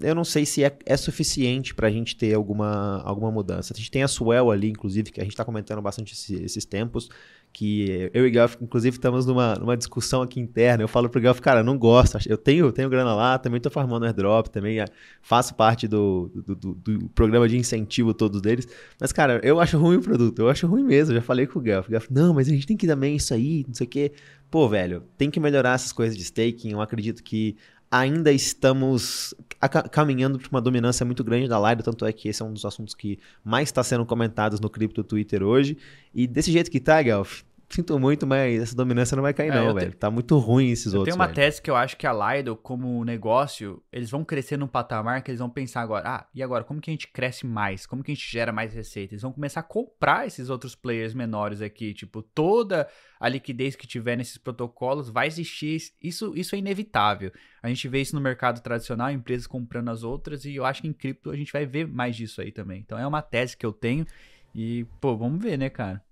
[0.01, 3.73] eu não sei se é, é suficiente para a gente ter alguma, alguma mudança.
[3.73, 6.63] A gente tem a Swell ali, inclusive, que a gente está comentando bastante esse, esses
[6.63, 7.09] tempos,
[7.51, 10.83] que eu e o Gelf, inclusive, estamos numa, numa discussão aqui interna.
[10.83, 14.05] Eu falo pro Gelf, cara, não gosto, eu tenho, tenho grana lá, também estou farmando
[14.05, 14.85] airdrop, também é,
[15.21, 18.67] faço parte do, do, do, do, programa de incentivo todos deles,
[18.99, 21.59] mas, cara, eu acho ruim o produto, eu acho ruim mesmo, eu já falei com
[21.59, 21.89] o Gelf.
[21.89, 24.11] Gelf, não, mas a gente tem que também isso aí, não sei o quê.
[24.49, 27.55] Pô, velho, tem que melhorar essas coisas de staking, eu acredito que
[27.93, 29.35] ainda estamos
[29.67, 32.65] caminhando para uma dominância muito grande da Lido, tanto é que esse é um dos
[32.65, 35.77] assuntos que mais está sendo comentados no Crypto Twitter hoje.
[36.13, 39.55] E desse jeito que tá, Gelf, Sinto muito, mas essa dominância não vai cair, é,
[39.55, 39.91] não, velho.
[39.91, 39.97] Te...
[39.97, 41.13] Tá muito ruim esses eu outros.
[41.13, 41.35] Tem uma velho.
[41.35, 45.31] tese que eu acho que a Lido, como negócio, eles vão crescer num patamar que
[45.31, 47.85] eles vão pensar agora, ah, e agora, como que a gente cresce mais?
[47.85, 49.13] Como que a gente gera mais receita?
[49.13, 51.93] Eles vão começar a comprar esses outros players menores aqui.
[51.93, 52.87] Tipo, toda
[53.19, 55.77] a liquidez que tiver nesses protocolos vai existir.
[56.01, 57.31] Isso, isso é inevitável.
[57.61, 60.87] A gente vê isso no mercado tradicional, empresas comprando as outras, e eu acho que
[60.87, 62.81] em cripto a gente vai ver mais disso aí também.
[62.81, 64.05] Então é uma tese que eu tenho.
[64.53, 66.03] E, pô, vamos ver, né, cara?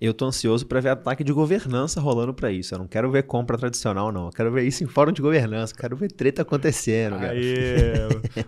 [0.00, 2.72] Eu tô ansioso para ver ataque de governança rolando para isso.
[2.72, 4.26] Eu não quero ver compra tradicional, não.
[4.26, 5.72] Eu quero ver isso em fórum de governança.
[5.74, 7.54] Eu quero ver treta acontecendo, Aí,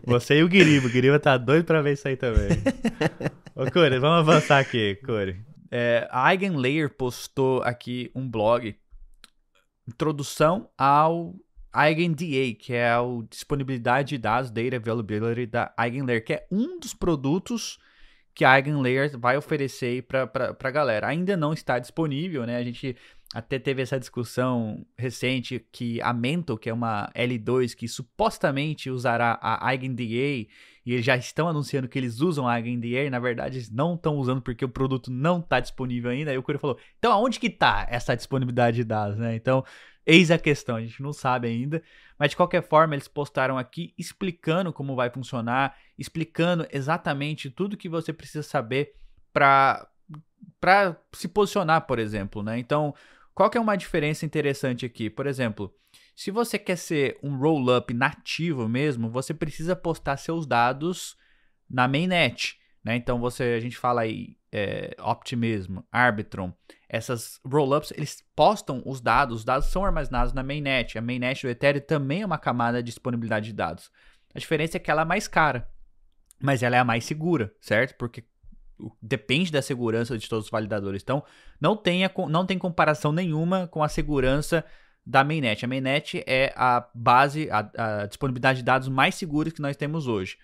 [0.06, 0.86] você e o Guiriba.
[0.86, 2.50] O Guiriba tá doido para ver isso aí também.
[3.56, 5.36] Ô, Corey, vamos avançar aqui, Corey.
[5.72, 8.76] É, a Eigenlayer postou aqui um blog
[9.88, 11.34] introdução ao
[11.74, 16.94] EigenDA, que é a disponibilidade de dados, Data Availability da Eigenlayer, que é um dos
[16.94, 17.78] produtos
[18.40, 21.06] que a Eigenlayer vai oferecer para a galera.
[21.06, 22.56] Ainda não está disponível, né?
[22.56, 22.96] A gente
[23.34, 29.38] até teve essa discussão recente que a Mento, que é uma L2 que supostamente usará
[29.42, 30.48] a EigenDA, e
[30.86, 34.16] eles já estão anunciando que eles usam a EigenDA, e na verdade eles não estão
[34.16, 36.30] usando porque o produto não está disponível ainda.
[36.30, 39.34] Aí o Curi falou, então aonde que está essa disponibilidade de dados, né?
[39.36, 39.62] Então,
[40.10, 41.82] eis a questão, a gente não sabe ainda.
[42.18, 47.88] Mas de qualquer forma, eles postaram aqui explicando como vai funcionar, explicando exatamente tudo que
[47.88, 48.96] você precisa saber
[49.32, 49.86] para
[50.58, 52.58] para se posicionar, por exemplo, né?
[52.58, 52.94] Então,
[53.34, 55.08] qual que é uma diferença interessante aqui?
[55.08, 55.72] Por exemplo,
[56.14, 61.16] se você quer ser um roll-up nativo mesmo, você precisa postar seus dados
[61.68, 62.59] na mainnet.
[62.82, 62.96] Né?
[62.96, 66.52] Então você, a gente fala aí é, Optimism, Arbitrum,
[66.88, 70.98] essas rollups, eles postam os dados, os dados são armazenados na mainnet.
[70.98, 73.90] A mainnet do Ethereum também é uma camada de disponibilidade de dados.
[74.34, 75.68] A diferença é que ela é mais cara,
[76.40, 77.96] mas ela é a mais segura, certo?
[77.96, 78.24] Porque
[79.00, 81.02] depende da segurança de todos os validadores.
[81.02, 81.22] Então,
[81.60, 84.64] não, tenha, não tem comparação nenhuma com a segurança
[85.04, 85.64] da mainnet.
[85.64, 90.06] A mainnet é a base, a, a disponibilidade de dados mais segura que nós temos
[90.06, 90.38] hoje.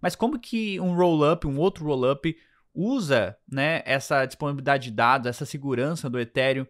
[0.00, 2.36] Mas como que um rollup, um outro rollup,
[2.74, 6.66] usa né, essa disponibilidade de dados, essa segurança do Ethereum,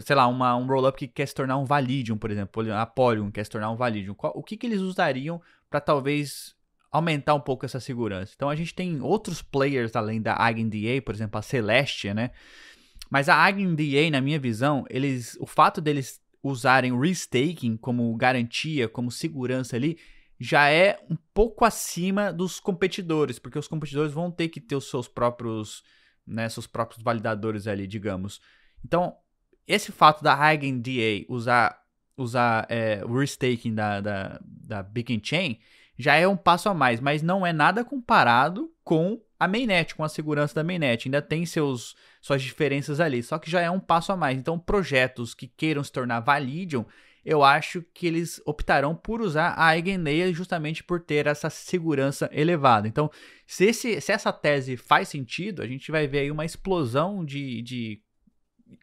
[0.00, 3.30] sei lá, uma, um rollup que quer se tornar um Validium, por exemplo, a Polygon
[3.30, 4.14] quer se tornar um Validium.
[4.14, 6.54] Qual, o que, que eles usariam para talvez
[6.90, 8.32] aumentar um pouco essa segurança?
[8.34, 12.30] Então a gente tem outros players além da EigenDA, por exemplo, a Celestia, né?
[13.10, 18.88] Mas a EigenDA, na minha visão, eles, o fato deles usarem o restaking como garantia,
[18.88, 19.98] como segurança ali,
[20.38, 24.90] já é um pouco acima dos competidores, porque os competidores vão ter que ter os
[24.90, 25.82] seus próprios
[26.26, 28.40] né, seus próprios validadores ali, digamos.
[28.84, 29.16] Então,
[29.66, 31.78] esse fato da EigenDA usar,
[32.16, 35.58] usar é, o restaking da, da, da Beacon Chain
[35.96, 40.02] já é um passo a mais, mas não é nada comparado com a mainnet, com
[40.02, 41.06] a segurança da mainnet.
[41.06, 44.36] Ainda tem seus, suas diferenças ali, só que já é um passo a mais.
[44.36, 46.84] Então, projetos que queiram se tornar Validium,
[47.24, 52.86] eu acho que eles optarão por usar a EigenLayer justamente por ter essa segurança elevada.
[52.86, 53.10] Então,
[53.46, 57.62] se, esse, se essa tese faz sentido, a gente vai ver aí uma explosão de,
[57.62, 58.02] de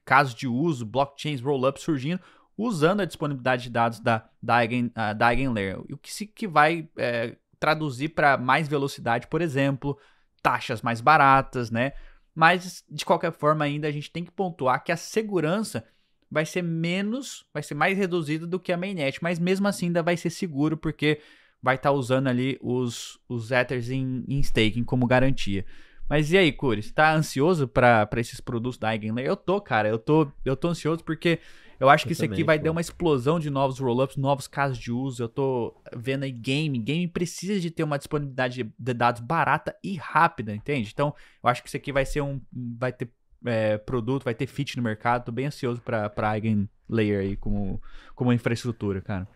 [0.04, 2.22] casos de uso, blockchains, rollup surgindo,
[2.58, 5.80] usando a disponibilidade de dados da, da, Eigen, uh, da EigenLayer.
[5.80, 9.98] O que, se, que vai é, traduzir para mais velocidade, por exemplo,
[10.42, 11.94] taxas mais baratas, né?
[12.34, 15.86] Mas, de qualquer forma, ainda a gente tem que pontuar que a segurança
[16.32, 20.02] vai ser menos, vai ser mais reduzida do que a mainnet, mas mesmo assim ainda
[20.02, 21.20] vai ser seguro porque
[21.62, 25.66] vai estar tá usando ali os, os Ethers em, em staking como garantia.
[26.10, 29.30] Mas e aí, Curi, você tá ansioso para esses produtos da Eigenlayer?
[29.30, 31.40] Eu tô, cara, eu tô, eu tô ansioso porque
[31.80, 32.66] eu acho que eu isso também, aqui vai pô.
[32.66, 35.24] dar uma explosão de novos rollups, novos casos de uso.
[35.24, 36.78] Eu tô vendo aí game.
[36.78, 40.92] Game precisa de ter uma disponibilidade de dados barata e rápida, entende?
[40.94, 42.42] Então, eu acho que isso aqui vai ser um.
[42.52, 43.10] Vai ter
[43.46, 45.26] é, produto, vai ter fit no mercado.
[45.26, 47.82] Tô bem ansioso pra, pra Eigen Layer aí como,
[48.16, 49.28] como infraestrutura, cara.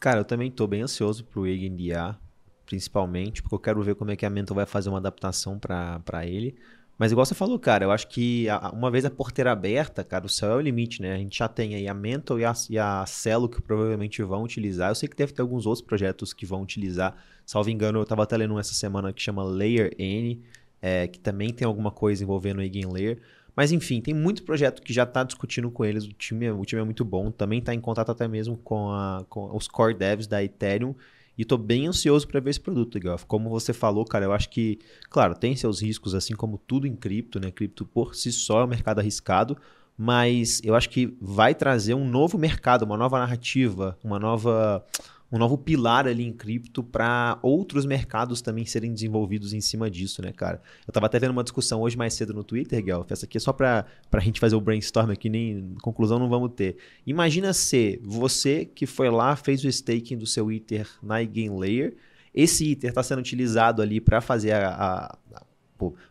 [0.00, 2.18] Cara, eu também tô bem ansioso pro Eigen DA,
[2.66, 6.26] principalmente, porque eu quero ver como é que a Mental vai fazer uma adaptação para
[6.26, 6.56] ele.
[6.98, 10.28] Mas igual você falou, cara, eu acho que uma vez a porteira aberta, cara, o
[10.28, 11.14] céu é o limite, né?
[11.14, 14.44] A gente já tem aí a Mental e a, e a Celo que provavelmente vão
[14.44, 14.90] utilizar.
[14.90, 17.16] Eu sei que deve ter alguns outros projetos que vão utilizar.
[17.44, 20.42] Salvo engano, eu estava até lendo essa semana que chama Layer N,
[20.82, 23.22] é, que também tem alguma coisa envolvendo o Eigenlayer.
[23.54, 26.04] Mas enfim, tem muito projeto que já está discutindo com eles.
[26.04, 27.30] O time, o time é muito bom.
[27.30, 30.94] Também está em contato até mesmo com, a, com os core devs da Ethereum.
[31.36, 33.24] E tô bem ansioso para ver esse produto, Goff.
[33.26, 36.94] Como você falou, cara, eu acho que, claro, tem seus riscos, assim como tudo em
[36.94, 37.50] cripto, né?
[37.50, 39.56] Cripto por si só é um mercado arriscado,
[39.96, 44.84] mas eu acho que vai trazer um novo mercado, uma nova narrativa, uma nova
[45.32, 50.20] um novo pilar ali em cripto para outros mercados também serem desenvolvidos em cima disso,
[50.20, 50.60] né, cara?
[50.86, 53.40] Eu tava até vendo uma discussão hoje mais cedo no Twitter, Guelph, essa aqui é
[53.40, 56.76] só para a gente fazer o brainstorm aqui, nem conclusão não vamos ter.
[57.06, 61.96] Imagina se você que foi lá, fez o staking do seu Ether na Game Layer,
[62.34, 65.42] esse Ether está sendo utilizado ali para fazer a, a, a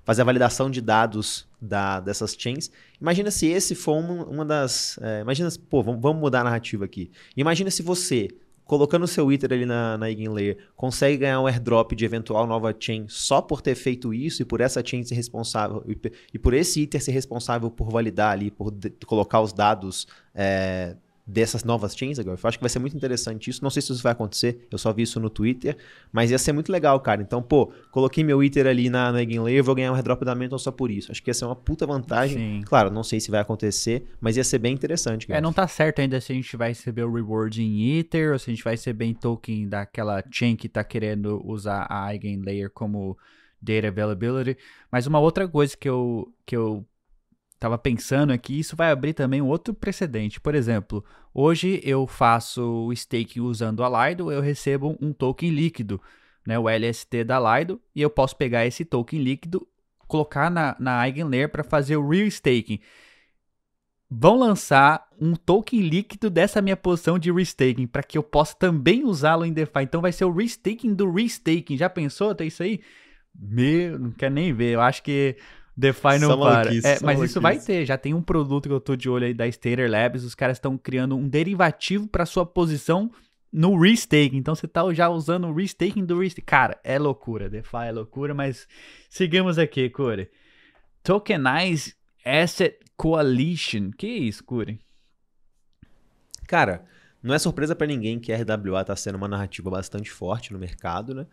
[0.03, 2.71] fazer a validação de dados da, dessas chains.
[2.99, 4.99] Imagina se esse for uma, uma das.
[5.01, 7.11] É, imagina, pô, vamos, vamos mudar a narrativa aqui.
[7.37, 8.29] Imagina se você
[8.71, 12.73] colocando o seu Ether ali na, na Eigenlayer, consegue ganhar um airdrop de eventual nova
[12.79, 15.97] chain só por ter feito isso e por essa chain ser responsável, e,
[16.33, 20.95] e por esse Ether ser responsável por validar ali, por de, colocar os dados é,
[21.31, 22.37] dessas novas chains agora.
[22.41, 23.63] Eu acho que vai ser muito interessante isso.
[23.63, 25.77] Não sei se isso vai acontecer, eu só vi isso no Twitter,
[26.11, 27.21] mas ia ser muito legal, cara.
[27.21, 30.59] Então, pô, coloquei meu Ether ali na, na Eigenlayer, vou ganhar um airdrop da Mental
[30.59, 31.11] só por isso.
[31.11, 32.37] Acho que ia ser uma puta vantagem.
[32.37, 32.61] Sim.
[32.65, 35.39] Claro, não sei se vai acontecer, mas ia ser bem interessante, cara.
[35.39, 38.39] É, não tá certo ainda se a gente vai receber o reward em Ether ou
[38.39, 42.69] se a gente vai receber em token daquela chain que tá querendo usar a Eigenlayer
[42.69, 43.17] como
[43.61, 44.57] data availability.
[44.91, 46.85] Mas uma outra coisa que eu, que eu
[47.61, 50.41] tava pensando aqui, isso vai abrir também um outro precedente.
[50.41, 56.01] Por exemplo, hoje eu faço o staking usando a Lido, eu recebo um token líquido,
[56.43, 59.67] né, o LST da Lido, e eu posso pegar esse token líquido,
[60.07, 62.79] colocar na, na Eigenlayer para fazer o real staking.
[64.09, 69.05] Vão lançar um token líquido dessa minha posição de restaking para que eu possa também
[69.05, 69.83] usá-lo em DeFi.
[69.83, 71.77] Então vai ser o restaking do restaking.
[71.77, 72.81] Já pensou até isso aí?
[73.33, 74.73] Meu, não quer nem ver.
[74.73, 75.37] Eu acho que
[75.81, 76.69] DeFi não para.
[76.75, 77.85] É, mas isso vai ter.
[77.85, 80.23] Já tem um produto que eu tô de olho aí da Stater Labs.
[80.23, 83.11] Os caras estão criando um derivativo para sua posição
[83.51, 84.37] no restaking.
[84.37, 86.45] Então você tá já usando o restaking do restaking.
[86.45, 87.49] Cara, é loucura.
[87.49, 88.67] DeFi é loucura, mas
[89.09, 90.29] sigamos aqui, Curi.
[91.01, 93.89] Tokenize Asset Coalition.
[93.97, 94.79] Que isso, Curi?
[96.47, 96.85] Cara,
[97.23, 100.59] não é surpresa para ninguém que a RWA tá sendo uma narrativa bastante forte no
[100.59, 101.25] mercado, né?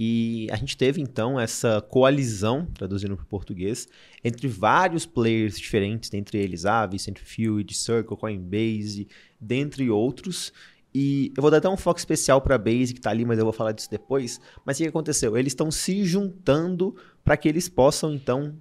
[0.00, 3.88] E a gente teve então essa coalizão, traduzindo para o português,
[4.22, 9.08] entre vários players diferentes, dentre eles Aave, Centrifuge, Circle, Coinbase,
[9.40, 10.52] dentre outros.
[10.94, 13.40] E eu vou dar até um foco especial para a Base, que está ali, mas
[13.40, 14.40] eu vou falar disso depois.
[14.64, 15.36] Mas o que aconteceu?
[15.36, 18.54] Eles estão se juntando para que eles possam, então,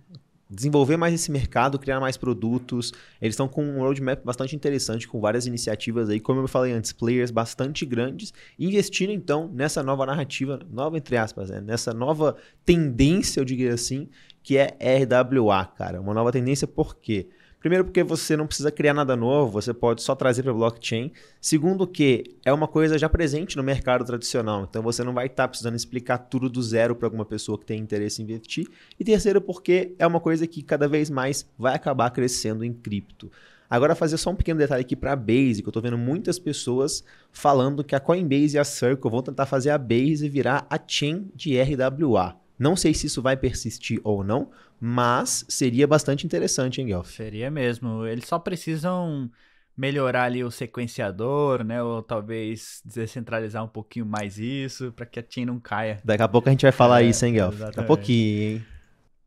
[0.49, 2.93] desenvolver mais esse mercado, criar mais produtos.
[3.21, 6.91] Eles estão com um roadmap bastante interessante, com várias iniciativas aí, como eu falei antes,
[6.93, 11.61] players bastante grandes, investindo então nessa nova narrativa, nova entre aspas, né?
[11.61, 14.07] nessa nova tendência, eu diria assim,
[14.41, 15.99] que é RWA, cara.
[15.99, 17.27] Uma nova tendência por quê?
[17.67, 21.11] Primeiro, porque você não precisa criar nada novo, você pode só trazer para blockchain.
[21.41, 25.43] Segundo, que é uma coisa já presente no mercado tradicional, então você não vai estar
[25.43, 28.69] tá precisando explicar tudo do zero para alguma pessoa que tem interesse em investir.
[28.97, 33.29] E terceiro, porque é uma coisa que cada vez mais vai acabar crescendo em cripto.
[33.69, 36.39] Agora, fazer só um pequeno detalhe aqui para a Base, que eu estou vendo muitas
[36.39, 37.03] pessoas
[37.33, 41.29] falando que a Coinbase e a Circle vão tentar fazer a Base virar a chain
[41.35, 42.46] de RWA.
[42.57, 47.09] Não sei se isso vai persistir ou não, mas seria bastante interessante, hein, Guelph?
[47.09, 48.05] Seria mesmo.
[48.05, 49.29] Eles só precisam
[49.75, 51.81] melhorar ali o sequenciador, né?
[51.83, 56.01] Ou talvez descentralizar um pouquinho mais isso, para que a chain não caia.
[56.03, 57.59] Daqui a pouco a gente vai falar é, isso, hein, Guelph?
[57.59, 58.65] Daqui a pouquinho, hein?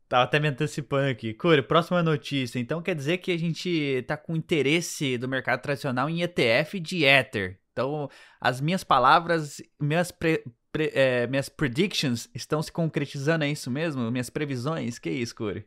[0.09, 1.33] Tava até me antecipando aqui.
[1.33, 2.59] Curi, próxima notícia.
[2.59, 7.05] Então quer dizer que a gente tá com interesse do mercado tradicional em ETF de
[7.05, 7.61] Ether.
[7.71, 8.09] Então,
[8.41, 14.09] as minhas palavras, minhas, pre, pre, é, minhas predictions estão se concretizando, é isso mesmo?
[14.11, 14.97] Minhas previsões?
[14.97, 15.65] Que isso, Curi?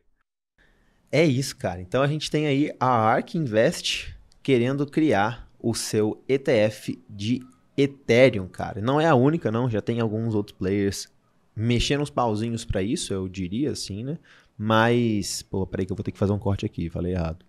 [1.11, 1.81] É isso, cara.
[1.81, 7.41] Então a gente tem aí a ARK Invest querendo criar o seu ETF de
[7.77, 8.81] Ethereum, cara.
[8.81, 9.69] Não é a única, não.
[9.69, 11.07] Já tem alguns outros players
[11.55, 14.19] mexendo os pauzinhos para isso, eu diria assim, né?
[14.57, 17.45] Mas, pô, peraí que eu vou ter que fazer um corte aqui, falei errado.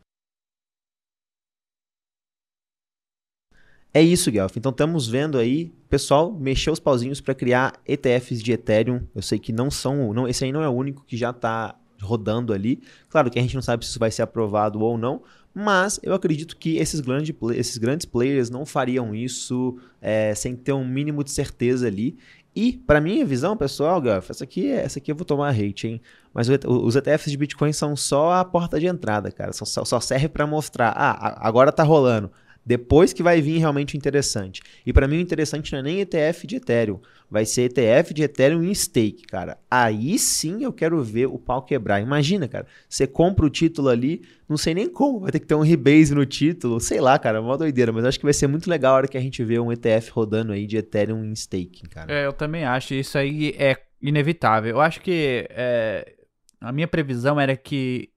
[3.92, 4.56] É isso, Guelph.
[4.56, 9.00] Então estamos vendo aí, pessoal, mexer os pauzinhos para criar ETFs de Ethereum.
[9.14, 11.74] Eu sei que não são, não, esse aí não é o único que já está
[12.02, 12.80] rodando ali.
[13.08, 15.22] Claro que a gente não sabe se isso vai ser aprovado ou não,
[15.54, 20.74] mas eu acredito que esses, grande, esses grandes players não fariam isso é, sem ter
[20.74, 22.18] um mínimo de certeza ali.
[22.54, 26.00] E, para minha visão, pessoal, Gaf, essa aqui, essa aqui eu vou tomar hate, hein?
[26.32, 29.52] Mas os ETFs de Bitcoin são só a porta de entrada, cara.
[29.52, 32.30] Só, só serve para mostrar, ah, agora tá rolando.
[32.66, 34.60] Depois que vai vir realmente interessante.
[34.84, 37.00] E para mim o interessante não é nem ETF de Ethereum,
[37.30, 39.56] vai ser ETF de Ethereum em stake, cara.
[39.70, 42.00] Aí sim eu quero ver o pau quebrar.
[42.00, 45.54] Imagina, cara, você compra o título ali, não sei nem como, vai ter que ter
[45.54, 48.68] um rebase no título, sei lá, cara, uma doideira, mas acho que vai ser muito
[48.68, 51.88] legal a hora que a gente vê um ETF rodando aí de Ethereum em stake,
[51.88, 52.12] cara.
[52.12, 54.72] É, eu também acho, isso aí é inevitável.
[54.72, 56.14] Eu acho que é,
[56.60, 58.10] a minha previsão era que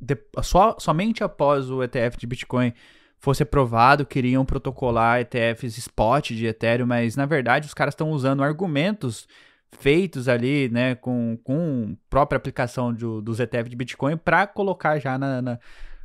[0.00, 2.72] de, só, somente após o ETF de Bitcoin
[3.18, 8.42] fosse aprovado, queriam protocolar ETFs spot de Ethereum, mas na verdade os caras estão usando
[8.42, 9.26] argumentos
[9.72, 15.18] feitos ali, né, com, com própria aplicação do, dos ETF de Bitcoin para colocar já
[15.18, 15.58] na, na,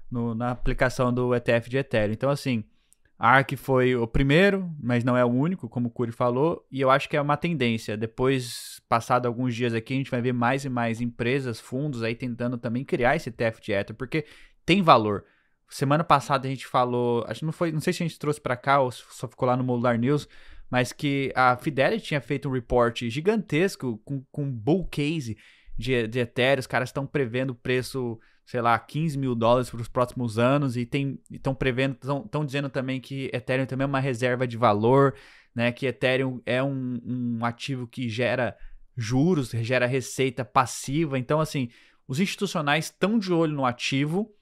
[0.10, 2.14] no, na aplicação do ETF de Ethereum.
[2.14, 2.64] Então, assim,
[3.18, 6.82] a ARC foi o primeiro, mas não é o único, como o Curi falou, e
[6.82, 7.96] eu acho que é uma tendência.
[7.96, 12.16] Depois, passado alguns dias aqui, a gente vai ver mais e mais empresas, fundos aí
[12.16, 14.26] tentando também criar esse ETF de Ether, porque
[14.66, 15.24] tem valor.
[15.72, 18.58] Semana passada a gente falou, acho não foi, não sei se a gente trouxe para
[18.58, 20.28] cá ou só ficou lá no Modular News,
[20.70, 25.38] mas que a Fidelity tinha feito um report gigantesco com, com bull case
[25.78, 29.88] de, de Ethereum, os caras estão prevendo preço, sei lá, 15 mil dólares para os
[29.88, 30.90] próximos anos e
[31.32, 35.16] estão prevendo, estão dizendo também que Ethereum também é uma reserva de valor,
[35.56, 35.72] né?
[35.72, 38.58] Que Ethereum é um, um ativo que gera
[38.96, 41.18] juros, gera receita passiva.
[41.18, 41.70] Então, assim,
[42.08, 44.36] os institucionais estão de olho no ativo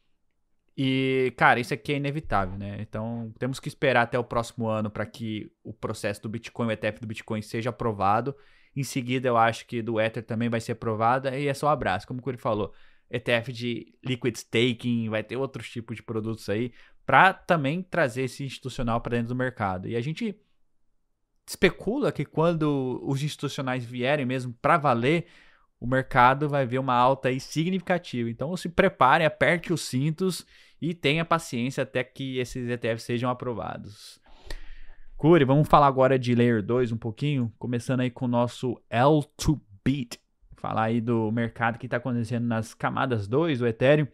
[0.81, 2.77] e, cara, isso aqui é inevitável, né?
[2.79, 6.71] Então, temos que esperar até o próximo ano para que o processo do Bitcoin, o
[6.71, 8.33] ETF do Bitcoin, seja aprovado.
[8.73, 11.69] Em seguida, eu acho que do Ether também vai ser aprovada e é só um
[11.69, 12.07] abraço.
[12.07, 12.73] Como o ele falou,
[13.11, 16.71] ETF de liquid staking, vai ter outros tipos de produtos aí
[17.05, 19.85] para também trazer esse institucional para dentro do mercado.
[19.85, 20.33] E a gente
[21.45, 25.25] especula que quando os institucionais vierem mesmo para valer,
[25.77, 28.29] o mercado vai ver uma alta aí significativa.
[28.29, 30.45] Então, se prepare, aperte os cintos
[30.81, 34.19] e tenha paciência até que esses ETFs sejam aprovados.
[35.17, 40.17] Curi, vamos falar agora de Layer 2 um pouquinho, começando aí com o nosso L2Beat.
[40.55, 44.07] Falar aí do mercado que está acontecendo nas camadas 2 do Ethereum.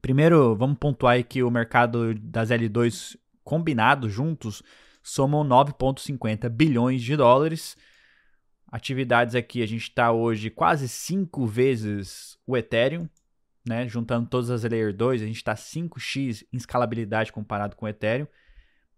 [0.00, 4.62] Primeiro, vamos pontuar aí que o mercado das L2 combinados juntos
[5.02, 7.76] somam 9,50 bilhões de dólares.
[8.70, 13.08] Atividades aqui, a gente está hoje quase cinco vezes o Ethereum,
[13.66, 13.88] né?
[13.88, 18.26] Juntando todas as Layer 2, a gente está 5x em escalabilidade comparado com o Ethereum.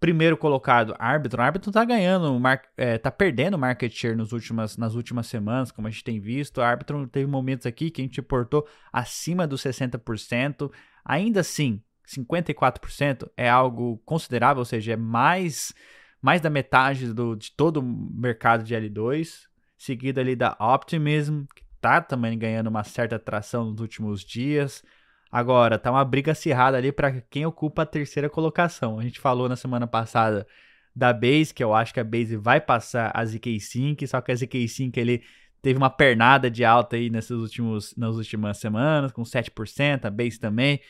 [0.00, 1.42] Primeiro colocado, Arbitrum.
[1.42, 2.40] Arbitrum está ganhando,
[2.74, 6.62] é, tá perdendo market share nos últimas, nas últimas semanas, como a gente tem visto.
[6.62, 10.72] A Arbitrum teve momentos aqui que a gente portou acima dos 60%.
[11.04, 15.74] Ainda assim, 54% é algo considerável, ou seja, é mais,
[16.22, 19.48] mais da metade do, de todo o mercado de L2.
[19.76, 24.82] Seguido ali da Optimism, que tá também ganhando uma certa atração nos últimos dias.
[25.30, 28.98] Agora, tá uma briga acirrada ali para quem ocupa a terceira colocação.
[28.98, 30.46] A gente falou na semana passada
[30.94, 34.34] da Base, que eu acho que a Base vai passar a ZK5, só que a
[34.34, 35.22] ZK5 ele
[35.62, 40.38] teve uma pernada de alta aí nesses últimos, nas últimas semanas, com 7%, a Base
[40.38, 40.80] também.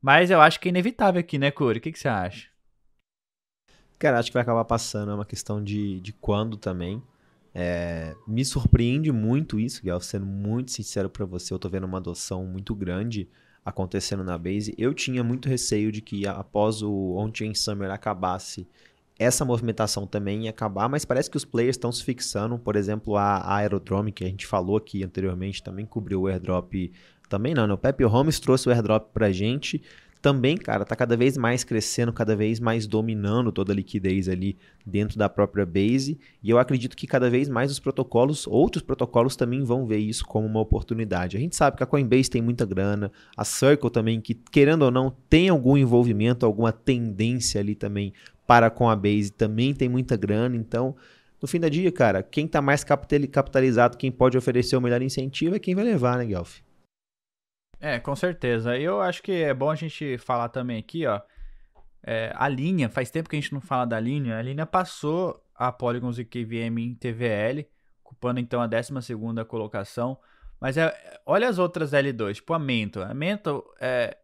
[0.00, 1.78] Mas eu acho que é inevitável aqui, né, Corey?
[1.78, 2.48] O que, que você acha?
[3.98, 5.10] Cara, acho que vai acabar passando.
[5.10, 7.02] É uma questão de, de quando também.
[7.60, 11.52] É, me surpreende muito isso, Gal, sendo muito sincero para você.
[11.52, 13.28] Eu tô vendo uma adoção muito grande
[13.64, 14.72] acontecendo na base.
[14.78, 18.64] Eu tinha muito receio de que após o On-Chain Summer acabasse,
[19.18, 22.56] essa movimentação também ia acabar, mas parece que os players estão se fixando.
[22.60, 26.92] Por exemplo, a Aerodrome, que a gente falou aqui anteriormente, também cobriu o airdrop.
[27.28, 27.74] Também não, né?
[27.74, 29.82] O Pepe Holmes trouxe o airdrop pra gente
[30.20, 34.56] também, cara, tá cada vez mais crescendo, cada vez mais dominando toda a liquidez ali
[34.84, 36.18] dentro da própria base.
[36.42, 40.24] E eu acredito que cada vez mais os protocolos, outros protocolos também vão ver isso
[40.24, 41.36] como uma oportunidade.
[41.36, 44.90] A gente sabe que a Coinbase tem muita grana, a Circle também, que querendo ou
[44.90, 48.12] não, tem algum envolvimento, alguma tendência ali também
[48.46, 50.56] para com a base, também tem muita grana.
[50.56, 50.96] Então,
[51.40, 55.54] no fim da dia, cara, quem está mais capitalizado, quem pode oferecer o melhor incentivo
[55.54, 56.58] é quem vai levar, né, Guelph?
[57.80, 58.76] É, com certeza.
[58.76, 61.20] Eu acho que é bom a gente falar também aqui, ó.
[62.02, 64.36] É, a linha, faz tempo que a gente não fala da linha.
[64.36, 67.66] A linha passou a Polygons e KVM em TVL,
[68.04, 68.92] ocupando então a 12
[69.46, 70.18] colocação.
[70.60, 70.92] Mas é,
[71.24, 73.00] olha as outras L2, tipo a Mento.
[73.00, 74.16] A Mento é,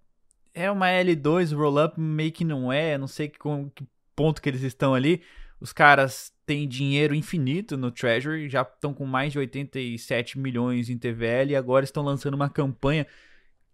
[0.53, 3.87] é uma L2 roll-up, meio que não é, não sei com que
[4.17, 5.23] ponto que eles estão ali.
[5.61, 10.99] Os caras têm dinheiro infinito no Treasury, já estão com mais de 87 milhões em
[10.99, 13.07] TVL e agora estão lançando uma campanha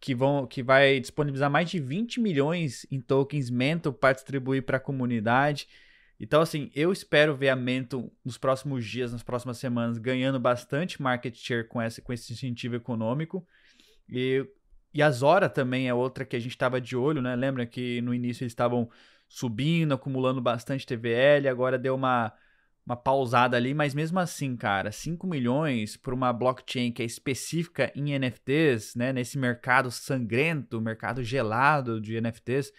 [0.01, 4.78] que, vão, que vai disponibilizar mais de 20 milhões em tokens Mento para distribuir para
[4.78, 5.68] a comunidade.
[6.18, 11.01] Então, assim, eu espero ver a Mento nos próximos dias, nas próximas semanas, ganhando bastante
[11.01, 13.46] market share com esse, com esse incentivo econômico.
[14.09, 14.46] E,
[14.92, 17.36] e a Zora também é outra que a gente estava de olho, né?
[17.36, 18.90] Lembra que no início eles estavam
[19.28, 22.32] subindo, acumulando bastante TVL, agora deu uma
[22.84, 27.92] uma pausada ali, mas mesmo assim, cara, 5 milhões por uma blockchain que é específica
[27.94, 32.72] em NFTs, né, nesse mercado sangrento, mercado gelado de NFTs.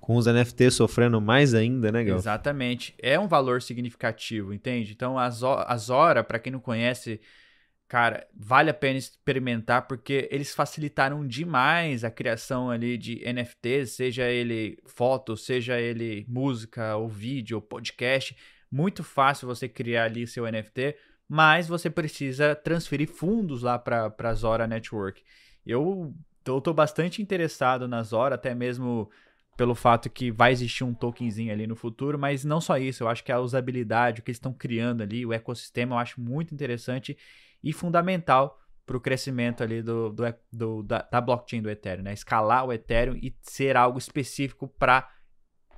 [0.00, 2.18] Com os NFTs sofrendo mais ainda, né, Gal?
[2.18, 2.94] Exatamente.
[3.00, 4.92] É um valor significativo, entende?
[4.92, 7.18] Então, a Zora, para quem não conhece,
[7.88, 14.24] cara, vale a pena experimentar porque eles facilitaram demais a criação ali de NFTs, seja
[14.24, 18.36] ele foto, seja ele música ou vídeo ou podcast
[18.74, 20.96] muito fácil você criar ali seu NFT,
[21.28, 25.22] mas você precisa transferir fundos lá para a Zora Network.
[25.64, 29.08] Eu estou bastante interessado na Zora, até mesmo
[29.56, 33.08] pelo fato que vai existir um tokenzinho ali no futuro, mas não só isso, eu
[33.08, 36.52] acho que a usabilidade, o que eles estão criando ali, o ecossistema, eu acho muito
[36.52, 37.16] interessante
[37.62, 42.12] e fundamental para o crescimento ali do, do, do da, da, blockchain do Ethereum, né?
[42.12, 45.08] Escalar o Ethereum e ser algo específico para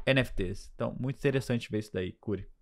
[0.07, 0.72] NFTs.
[0.74, 2.55] Então, muito interessante ver isso daí, Curi.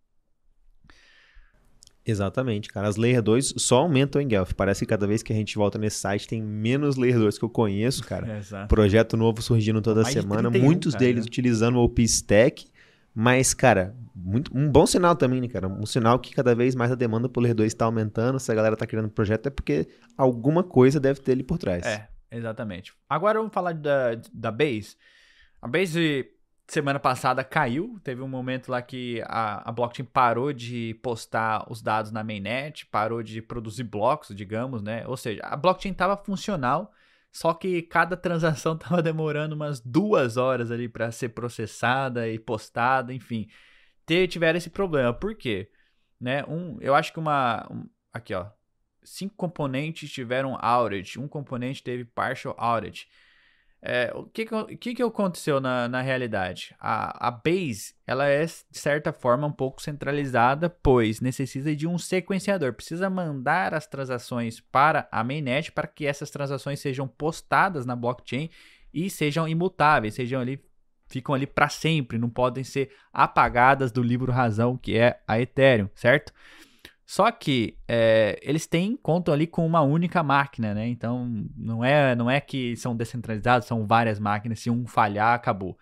[2.07, 2.87] Exatamente, cara.
[2.87, 4.53] As Layer 2 só aumentam em Guelph.
[4.53, 7.45] Parece que cada vez que a gente volta nesse site tem menos Layer 2 que
[7.45, 8.25] eu conheço, cara.
[8.35, 10.51] É, Projeto novo surgindo toda Mais semana.
[10.51, 11.29] 31, muitos cara, deles né?
[11.29, 12.67] utilizando o OpenStack.
[13.15, 15.69] Mas, cara, muito, um bom sinal também, né, cara?
[15.69, 18.39] Um sinal que cada vez mais a demanda por Layer 2 está aumentando.
[18.39, 19.89] Se a galera está criando projeto é porque
[20.19, 21.87] alguma coisa deve ter ali por trás.
[21.87, 22.93] É, exatamente.
[23.09, 24.97] Agora vamos falar da, da Base.
[25.63, 26.27] A Base
[26.67, 27.99] semana passada caiu.
[28.03, 32.87] Teve um momento lá que a, a blockchain parou de postar os dados na mainnet,
[32.87, 35.07] parou de produzir blocos, digamos, né?
[35.07, 36.93] Ou seja, a blockchain estava funcional,
[37.33, 43.13] só que cada transação estava demorando umas duas horas ali para ser processada e postada,
[43.13, 43.49] enfim.
[44.07, 45.13] Tiveram esse problema.
[45.13, 45.71] Por quê?
[46.21, 46.45] Né?
[46.45, 47.67] Um, eu acho que uma.
[47.71, 48.51] Um, aqui, ó.
[49.03, 53.07] Cinco componentes tiveram outage, um componente teve partial outage.
[53.87, 56.75] É, o que que, que, que aconteceu na, na realidade?
[56.81, 61.99] A, a Base, ela é, de certa forma, um pouco centralizada, pois necessita de um
[61.99, 62.73] sequenciador.
[62.73, 68.49] Precisa mandar as transações para a mainnet para que essas transações sejam postadas na blockchain
[68.93, 70.65] e sejam imutáveis, sejam ali,
[71.07, 75.91] ficam ali para sempre, não podem ser apagadas do livro razão, que é a Ethereum,
[75.95, 76.33] certo?
[77.07, 80.89] Só que é, eles têm contam ali com uma única máquina, né?
[80.89, 84.61] Então não é não é que são descentralizados, são várias máquinas.
[84.61, 85.79] Se um falhar, acabou.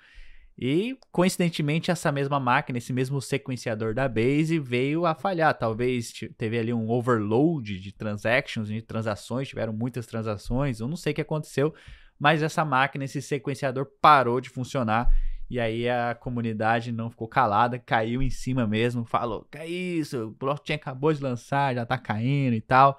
[0.59, 5.55] E coincidentemente essa mesma máquina, esse mesmo sequenciador da Base veio a falhar.
[5.55, 10.81] Talvez teve ali um overload de transactions, de transações, tiveram muitas transações.
[10.81, 11.73] Eu não sei o que aconteceu,
[12.19, 15.09] mas essa máquina, esse sequenciador parou de funcionar
[15.53, 20.29] e aí a comunidade não ficou calada, caiu em cima mesmo, falou: que é isso?
[20.29, 22.99] O blockchain acabou de lançar, já tá caindo e tal.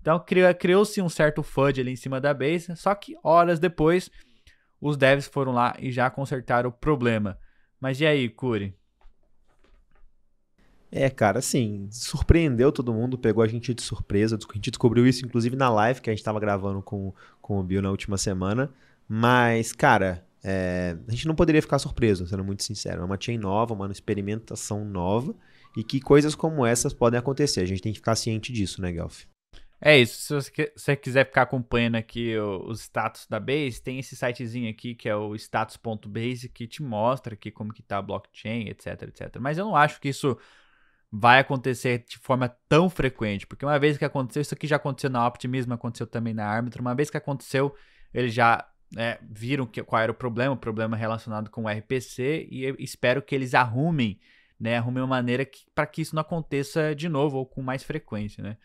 [0.00, 0.20] Então
[0.58, 4.10] criou-se um certo FUD ali em cima da base, só que horas depois
[4.80, 7.38] os devs foram lá e já consertaram o problema.
[7.80, 8.74] Mas e aí, Curi?
[10.90, 14.36] É, cara, assim, surpreendeu todo mundo, pegou a gente de surpresa.
[14.36, 17.62] A gente descobriu isso, inclusive, na live que a gente estava gravando com, com o
[17.62, 18.72] Bill na última semana.
[19.08, 23.02] Mas, cara, é, a gente não poderia ficar surpreso, sendo muito sincero.
[23.02, 25.34] É uma chain nova, uma experimentação nova
[25.76, 27.60] e que coisas como essas podem acontecer.
[27.60, 29.24] A gente tem que ficar ciente disso, né, Guelph?
[29.84, 30.42] É isso.
[30.42, 35.08] Se você quiser ficar acompanhando aqui os status da Base, tem esse sitezinho aqui que
[35.08, 39.38] é o status.base que te mostra aqui como que tá a blockchain, etc, etc.
[39.40, 40.38] Mas eu não acho que isso
[41.10, 45.10] vai acontecer de forma tão frequente, porque uma vez que aconteceu, isso aqui já aconteceu
[45.10, 47.74] na Optimism, aconteceu também na Arbitrum, uma vez que aconteceu,
[48.14, 48.66] eles já
[48.96, 53.22] é, viram que, qual era o problema, o problema relacionado com o RPC, e espero
[53.22, 54.20] que eles arrumem,
[54.58, 58.42] né, arrumem uma maneira para que isso não aconteça de novo ou com mais frequência,
[58.42, 58.56] né.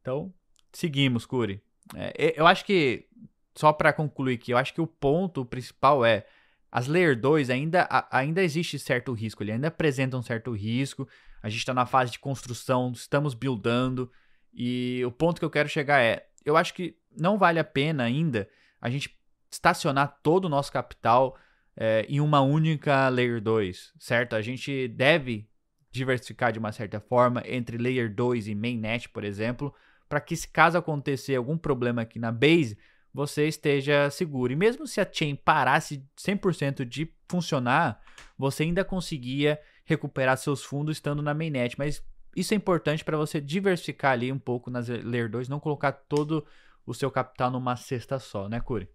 [0.00, 0.32] Então,
[0.72, 1.62] Seguimos, Curi.
[1.94, 3.06] É, eu acho que,
[3.54, 6.26] só para concluir aqui, eu acho que o ponto principal é
[6.70, 11.08] as Layer 2 ainda, ainda existe certo risco, ele ainda apresenta um certo risco.
[11.42, 14.10] A gente está na fase de construção, estamos buildando.
[14.52, 18.04] E o ponto que eu quero chegar é: eu acho que não vale a pena
[18.04, 18.48] ainda
[18.80, 19.17] a gente
[19.50, 21.36] estacionar todo o nosso capital
[21.76, 24.34] é, em uma única Layer 2, certo?
[24.34, 25.48] A gente deve
[25.90, 29.74] diversificar de uma certa forma entre Layer 2 e Mainnet, por exemplo,
[30.08, 32.78] para que se caso acontecer algum problema aqui na base,
[33.12, 34.52] você esteja seguro.
[34.52, 38.00] E mesmo se a chain parasse 100% de funcionar,
[38.36, 42.02] você ainda conseguia recuperar seus fundos estando na mainnet, mas
[42.36, 46.46] isso é importante para você diversificar ali um pouco nas Layer 2, não colocar todo
[46.86, 48.88] o seu capital numa cesta só, né, Curi?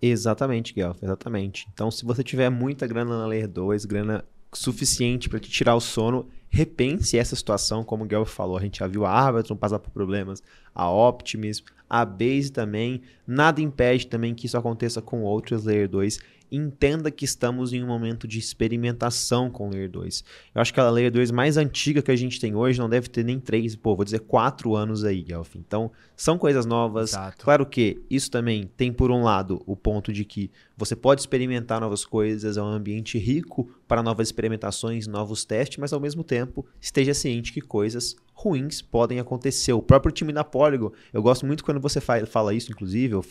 [0.00, 1.68] Exatamente, Guelph, exatamente.
[1.72, 5.80] Então, se você tiver muita grana na Layer 2, grana suficiente para te tirar o
[5.80, 9.78] sono, repense essa situação, como o Guilherme falou, a gente já viu a Arbitrum passar
[9.78, 10.42] por problemas,
[10.74, 16.18] a Optimism, a Base também, nada impede também que isso aconteça com outras Layer 2
[16.50, 20.24] entenda que estamos em um momento de experimentação com Layer 2.
[20.54, 23.08] Eu acho que a Layer 2 mais antiga que a gente tem hoje não deve
[23.08, 25.56] ter nem 3, pô, vou dizer 4 anos aí, Guelph.
[25.56, 27.10] Então, são coisas novas.
[27.10, 27.44] Exato.
[27.44, 31.80] Claro que isso também tem, por um lado, o ponto de que você pode experimentar
[31.80, 36.64] novas coisas, é um ambiente rico para novas experimentações, novos testes, mas ao mesmo tempo
[36.80, 39.72] esteja ciente que coisas ruins podem acontecer.
[39.72, 43.22] O próprio time da Polygon, eu gosto muito quando você fala isso, inclusive, o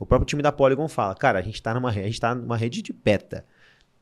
[0.00, 2.56] o próprio time da Polygon fala, cara, a gente está numa, a gente tá numa
[2.56, 3.44] rede de beta.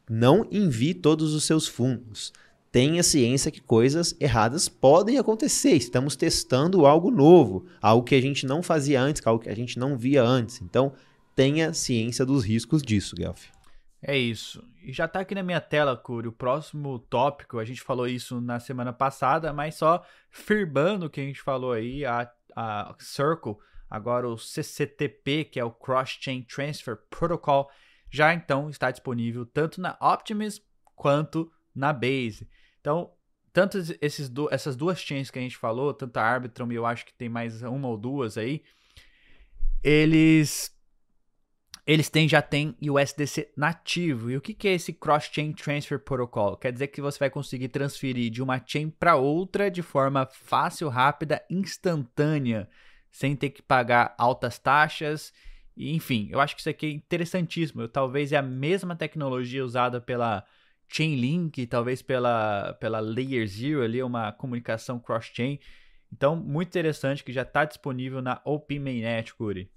[0.09, 2.33] Não envie todos os seus fundos.
[2.71, 5.73] Tenha ciência que coisas erradas podem acontecer.
[5.73, 9.79] Estamos testando algo novo, algo que a gente não fazia antes, algo que a gente
[9.79, 10.61] não via antes.
[10.61, 10.93] Então,
[11.35, 13.56] tenha ciência dos riscos disso, Guelph.
[14.03, 14.63] É isso.
[14.83, 17.59] E já está aqui na minha tela, Curi, o próximo tópico.
[17.59, 21.73] A gente falou isso na semana passada, mas só firmando o que a gente falou
[21.73, 23.57] aí, a, a Circle
[23.89, 27.71] Agora o CCTP, que é o Cross Chain Transfer Protocol,
[28.11, 30.63] já então está disponível tanto na Optimism
[30.95, 32.49] quanto na Base.
[32.81, 33.13] Então,
[33.53, 36.85] tanto esses do, essas duas chains que a gente falou, tanto a Arbitrum e eu
[36.85, 38.63] acho que tem mais uma ou duas aí,
[39.83, 40.76] eles
[41.87, 44.31] eles têm, já têm USDC nativo.
[44.31, 46.57] E o que, que é esse Cross Chain Transfer Protocol?
[46.57, 50.89] Quer dizer que você vai conseguir transferir de uma chain para outra de forma fácil,
[50.89, 52.69] rápida, instantânea
[53.11, 55.33] sem ter que pagar altas taxas.
[55.77, 57.87] Enfim, eu acho que isso aqui é interessantíssimo.
[57.87, 60.45] Talvez é a mesma tecnologia usada pela
[60.89, 65.61] Chainlink, talvez pela, pela Layer Zero ali, uma comunicação cross-chain.
[66.13, 69.71] Então, muito interessante que já está disponível na OP Mainnet, Curi.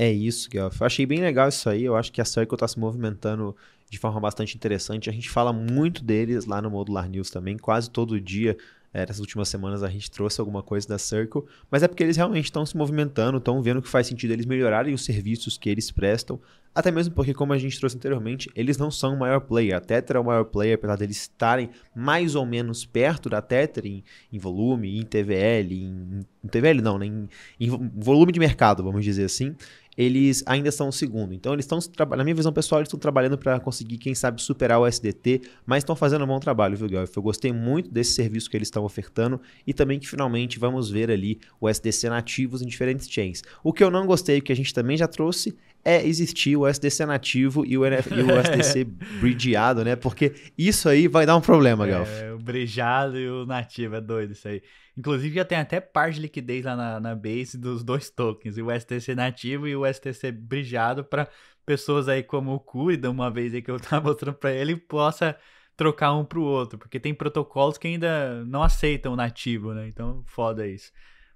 [0.00, 0.80] É isso, Guelph.
[0.80, 1.82] Eu achei bem legal isso aí.
[1.82, 3.56] Eu acho que a Circle está se movimentando
[3.90, 5.10] de forma bastante interessante.
[5.10, 8.56] A gente fala muito deles lá no Modular News também, quase todo dia
[8.92, 12.16] é, nessas últimas semanas a gente trouxe alguma coisa da Circle, mas é porque eles
[12.16, 15.90] realmente estão se movimentando, estão vendo que faz sentido eles melhorarem os serviços que eles
[15.90, 16.40] prestam,
[16.74, 19.76] até mesmo porque, como a gente trouxe anteriormente, eles não são o maior player.
[19.76, 23.84] A Tether é o maior player, apesar deles estarem mais ou menos perto da Tether
[23.84, 27.06] em, em volume, em TVL, em, em TVL não, né?
[27.06, 27.28] em,
[27.58, 29.56] em volume de mercado, vamos dizer assim
[29.98, 31.34] eles ainda são o segundo.
[31.34, 31.80] Então, eles estão,
[32.16, 35.78] na minha visão pessoal, eles estão trabalhando para conseguir, quem sabe, superar o SDT, mas
[35.78, 37.16] estão fazendo um bom trabalho, viu, Guelph?
[37.16, 41.10] Eu gostei muito desse serviço que eles estão ofertando e também que finalmente vamos ver
[41.10, 43.42] ali o SDC nativos em diferentes chains.
[43.64, 47.04] O que eu não gostei, que a gente também já trouxe, é existir o SDC
[47.04, 48.84] nativo e o, NF, e o SDC
[49.20, 49.96] bridgeado, né?
[49.96, 52.22] Porque isso aí vai dar um problema, Guelph.
[52.22, 54.62] É, o bridgeado e o nativo, é doido isso aí.
[54.98, 58.68] Inclusive já tem até par de liquidez lá na, na base dos dois tokens, o
[58.68, 61.28] STC nativo e o STC bridgeado para
[61.64, 65.38] pessoas aí como o Cuida, uma vez aí que eu tava mostrando para ele, possa
[65.76, 69.86] trocar um pro outro, porque tem protocolos que ainda não aceitam o nativo, né?
[69.86, 70.90] Então, foda isso.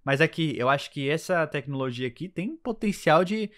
[0.04, 3.48] Mas aqui, eu acho que essa tecnologia aqui tem potencial de,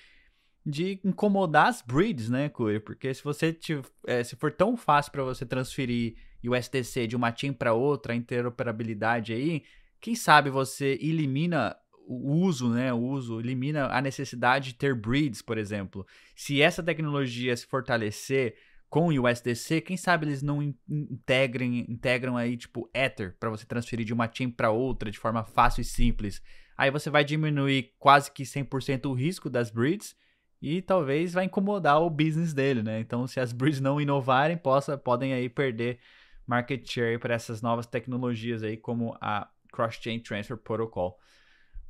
[0.66, 2.78] de incomodar as breeds, né, Curia?
[2.78, 7.16] Porque se você te, é, se for tão fácil para você transferir o STC de
[7.16, 9.62] uma team para outra, a interoperabilidade aí,
[10.04, 11.74] quem sabe você elimina
[12.06, 12.92] o uso, né?
[12.92, 16.06] O uso elimina a necessidade de ter breeds, por exemplo.
[16.36, 18.54] Se essa tecnologia se fortalecer
[18.90, 24.04] com o USDC, quem sabe eles não integrem, integram aí tipo Ether para você transferir
[24.04, 26.42] de uma chain para outra de forma fácil e simples.
[26.76, 30.14] Aí você vai diminuir quase que 100% o risco das breeds
[30.60, 33.00] e talvez vai incomodar o business dele, né?
[33.00, 35.98] Então, se as breeds não inovarem, possa, podem aí perder
[36.46, 41.18] market share para essas novas tecnologias aí como a Cross-Chain Transfer Protocol.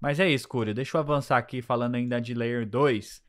[0.01, 0.74] Mas é isso, Curio.
[0.74, 3.22] Deixa eu avançar aqui falando ainda de Layer 2.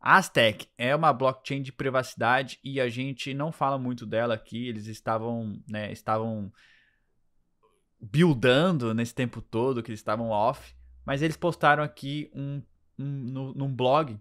[0.00, 4.68] Aztec é uma blockchain de privacidade e a gente não fala muito dela aqui.
[4.68, 6.52] Eles estavam, né, estavam
[8.00, 10.74] buildando nesse tempo todo que eles estavam off,
[11.04, 12.62] mas eles postaram aqui um,
[12.98, 14.20] um no, num blog,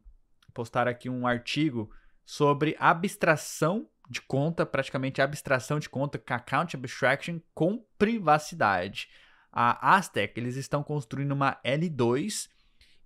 [0.54, 1.92] postaram aqui um artigo
[2.26, 9.10] sobre abstração de conta, praticamente abstração de conta, account abstraction com privacidade.
[9.56, 12.50] A Aztec, eles estão construindo uma L2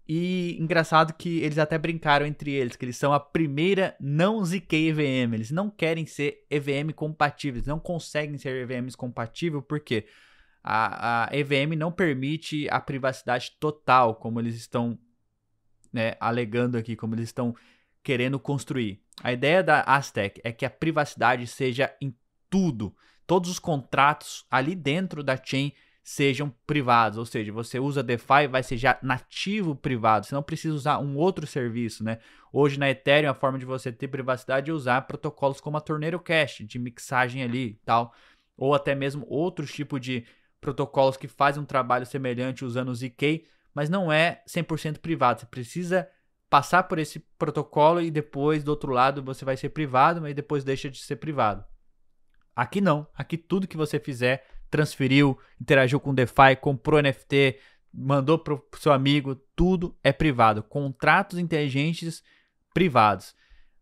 [0.07, 4.87] e engraçado que eles até brincaram entre eles que eles são a primeira não ZK
[4.87, 5.35] EVM.
[5.35, 10.07] Eles não querem ser EVM compatíveis, não conseguem ser EVMs compatíveis porque
[10.63, 14.97] a, a EVM não permite a privacidade total, como eles estão
[15.93, 17.55] né, alegando aqui, como eles estão
[18.01, 19.03] querendo construir.
[19.21, 22.15] A ideia da Aztec é que a privacidade seja em
[22.49, 22.95] tudo.
[23.27, 25.71] Todos os contratos ali dentro da chain
[26.09, 30.73] sejam privados, ou seja, você usa DeFi vai ser já nativo privado, você não precisa
[30.73, 32.17] usar um outro serviço, né?
[32.51, 36.19] Hoje na Ethereum a forma de você ter privacidade é usar protocolos como a Tornado
[36.19, 38.11] Cash, de mixagem ali e tal,
[38.57, 40.25] ou até mesmo outros tipos de
[40.59, 45.45] protocolos que fazem um trabalho semelhante usando o ZK, mas não é 100% privado, você
[45.45, 46.09] precisa
[46.49, 50.63] passar por esse protocolo e depois do outro lado você vai ser privado, mas depois
[50.63, 51.63] deixa de ser privado.
[52.55, 57.59] Aqui não, aqui tudo que você fizer, transferiu, interagiu com DeFi, comprou NFT,
[57.93, 60.63] mandou para o seu amigo, tudo é privado.
[60.63, 62.23] Contratos inteligentes
[62.73, 63.35] privados.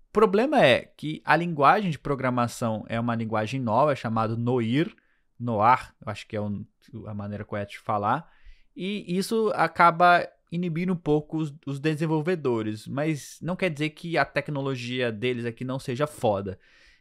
[0.09, 4.93] O problema é que a linguagem de programação é uma linguagem nova, chamada Noir,
[5.39, 8.27] Noir, acho que é a maneira correta de falar,
[8.75, 14.25] e isso acaba inibir um pouco os, os, desenvolvedores, mas não quer dizer que a
[14.25, 16.57] tecnologia deles aqui não seja foda.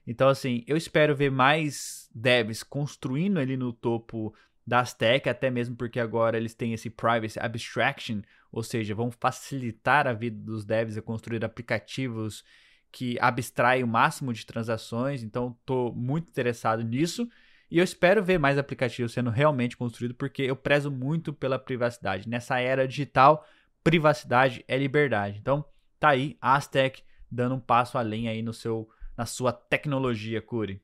[0.07, 4.35] Então, assim, eu espero ver mais devs construindo ali no topo
[4.67, 10.07] das tech, até mesmo porque agora eles têm esse privacy abstraction, ou seja, vão facilitar
[10.07, 12.45] a vida dos devs a construir aplicativos
[12.91, 15.23] que abstraem o máximo de transações.
[15.23, 17.29] Então, estou muito interessado nisso.
[17.71, 22.29] E eu espero ver mais aplicativos sendo realmente construídos, porque eu prezo muito pela privacidade.
[22.29, 23.47] Nessa era digital,
[23.83, 25.39] privacidade é liberdade.
[25.39, 25.65] Então,
[25.99, 30.81] tá aí a Aztec dando um passo além aí no seu, na sua tecnologia, Curi.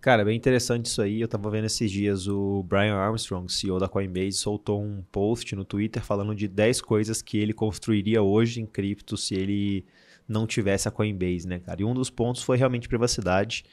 [0.00, 1.20] Cara, bem interessante isso aí.
[1.20, 5.64] Eu tava vendo esses dias o Brian Armstrong, CEO da Coinbase, soltou um post no
[5.64, 9.86] Twitter falando de 10 coisas que ele construiria hoje em cripto se ele
[10.28, 11.80] não tivesse a Coinbase, né, cara?
[11.80, 13.64] E um dos pontos foi realmente privacidade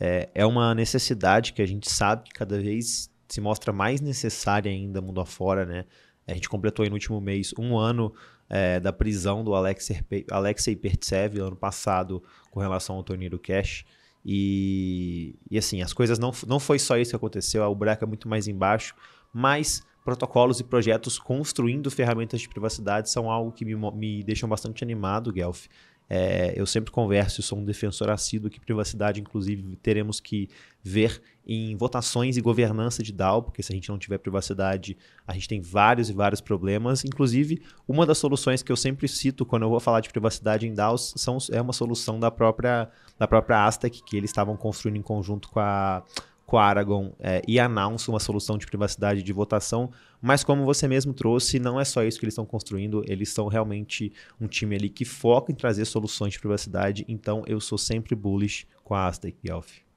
[0.00, 4.70] é, é uma necessidade que a gente sabe que cada vez se mostra mais necessária
[4.70, 5.84] ainda mundo afora, né?
[6.26, 8.14] A gente completou aí no último mês um ano
[8.48, 13.84] é, da prisão do Alexei, Alexei Pertsev, ano passado, com relação ao torneio Cash.
[14.24, 18.06] E, e assim, as coisas não, não foi só isso que aconteceu, o buraco é
[18.06, 18.94] muito mais embaixo,
[19.32, 24.82] mas protocolos e projetos construindo ferramentas de privacidade são algo que me, me deixam bastante
[24.82, 25.66] animado, Guelph.
[26.10, 30.48] É, eu sempre converso, sou um defensor assíduo que privacidade, inclusive, teremos que
[30.82, 35.32] ver em votações e governança de DAO, porque se a gente não tiver privacidade, a
[35.32, 37.04] gente tem vários e vários problemas.
[37.06, 40.74] Inclusive, uma das soluções que eu sempre cito quando eu vou falar de privacidade em
[40.74, 45.02] DAOs são, é uma solução da própria, da própria Aztec, que eles estavam construindo em
[45.02, 46.02] conjunto com a
[46.44, 50.88] com a Aragon é, e Announce uma solução de privacidade de votação, mas como você
[50.88, 54.74] mesmo trouxe, não é só isso que eles estão construindo, eles são realmente um time
[54.74, 59.06] ali que foca em trazer soluções de privacidade, então eu sou sempre bullish com a
[59.06, 59.87] Aztec Guelph.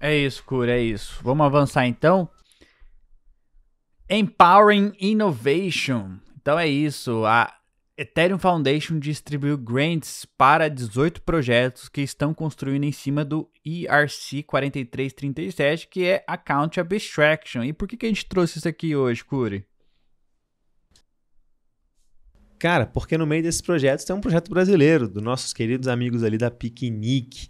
[0.00, 1.18] É isso, Cura, é isso.
[1.22, 2.28] Vamos avançar então.
[4.08, 6.18] Empowering Innovation.
[6.40, 7.24] Então é isso.
[7.26, 7.52] A
[7.96, 15.88] Ethereum Foundation distribuiu grants para 18 projetos que estão construindo em cima do ERC 4337,
[15.88, 17.64] que é Account Abstraction.
[17.64, 19.66] E por que, que a gente trouxe isso aqui hoje, Curi?
[22.56, 26.38] Cara, porque no meio desses projetos tem um projeto brasileiro, dos nossos queridos amigos ali
[26.38, 27.48] da Piquenique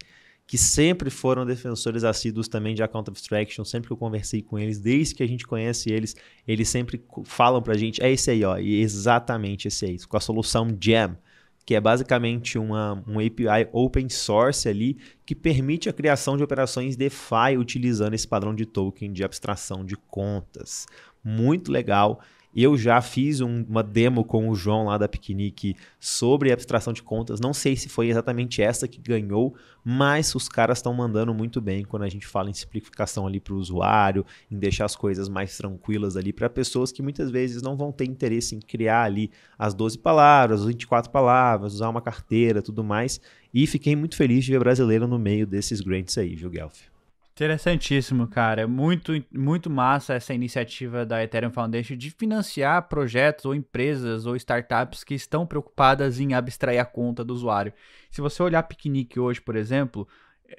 [0.49, 4.79] que sempre foram defensores assíduos também de account abstraction, sempre que eu conversei com eles,
[4.79, 6.15] desde que a gente conhece eles,
[6.47, 10.19] eles sempre falam pra gente, é esse aí, ó, e exatamente esse aí, com a
[10.19, 11.15] solução Jam,
[11.63, 16.95] que é basicamente uma, um API open source ali que permite a criação de operações
[16.95, 20.87] DeFi utilizando esse padrão de token de abstração de contas.
[21.23, 22.21] Muito legal.
[22.55, 27.03] Eu já fiz um, uma demo com o João lá da Piquenique sobre abstração de
[27.03, 27.39] contas.
[27.39, 31.85] Não sei se foi exatamente essa que ganhou, mas os caras estão mandando muito bem
[31.85, 35.55] quando a gente fala em simplificação ali para o usuário, em deixar as coisas mais
[35.55, 39.75] tranquilas ali para pessoas que muitas vezes não vão ter interesse em criar ali as
[39.75, 43.21] 12 palavras, as 24 palavras, usar uma carteira, tudo mais.
[43.53, 46.98] E fiquei muito feliz de ver brasileiro no meio desses grants aí, viu, Guelph?
[47.39, 48.67] Interessantíssimo, cara.
[48.67, 55.05] Muito, muito massa essa iniciativa da Ethereum Foundation de financiar projetos ou empresas ou startups
[55.05, 57.71] que estão preocupadas em abstrair a conta do usuário.
[58.11, 60.05] Se você olhar Piquenique hoje, por exemplo,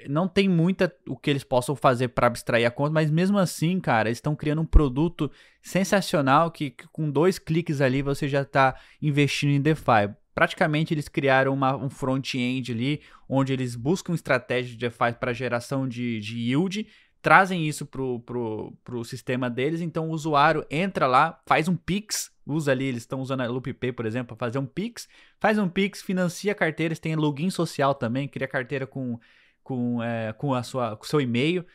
[0.08, 3.78] não tem muita o que eles possam fazer para abstrair a conta, mas mesmo assim,
[3.78, 8.40] cara, eles estão criando um produto sensacional que, que com dois cliques ali você já
[8.40, 14.70] está investindo em DeFi praticamente eles criaram uma, um front-end ali, onde eles buscam estratégias
[14.70, 16.86] de DeFi para geração de, de yield,
[17.20, 22.32] trazem isso pro, pro, pro sistema deles, então o usuário entra lá, faz um Pix,
[22.46, 25.06] usa ali, eles estão usando a LoopPay, por exemplo, para fazer um Pix,
[25.38, 29.20] faz um Pix, financia carteiras, tem login social também, cria carteira com,
[29.62, 31.66] com, é, com, a sua, com o seu e-mail,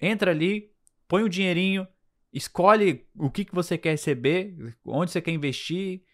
[0.00, 0.70] entra ali,
[1.08, 1.88] põe o dinheirinho,
[2.32, 6.05] escolhe o que, que você quer receber, onde você quer investir,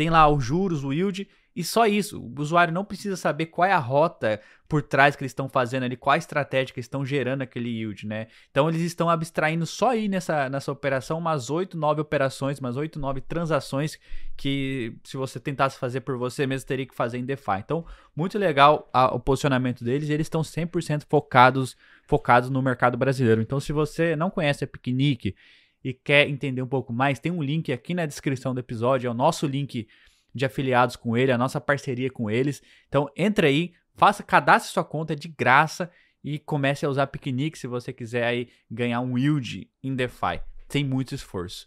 [0.00, 2.18] tem lá os juros, o yield, e só isso.
[2.18, 5.82] O usuário não precisa saber qual é a rota por trás que eles estão fazendo
[5.82, 8.28] ali, qual a estratégia que estão gerando aquele yield, né?
[8.50, 12.98] Então eles estão abstraindo só aí nessa, nessa operação umas 8, 9 operações, umas 8,
[12.98, 13.98] 9 transações
[14.38, 17.58] que se você tentasse fazer por você mesmo teria que fazer em DeFi.
[17.58, 17.84] Então,
[18.16, 21.76] muito legal a, o posicionamento deles, eles estão 100% focados
[22.06, 23.42] focados no mercado brasileiro.
[23.42, 25.34] Então, se você não conhece a Picnic
[25.82, 29.10] e quer entender um pouco mais, tem um link aqui na descrição do episódio, é
[29.10, 29.88] o nosso link
[30.34, 32.62] de afiliados com ele, a nossa parceria com eles.
[32.88, 35.90] Então entra aí, faça, cadastre sua conta de graça
[36.22, 40.84] e comece a usar Picnic se você quiser aí ganhar um yield em DeFi, sem
[40.84, 41.66] muito esforço.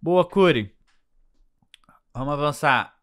[0.00, 0.74] Boa, Curi.
[2.14, 2.96] Vamos avançar.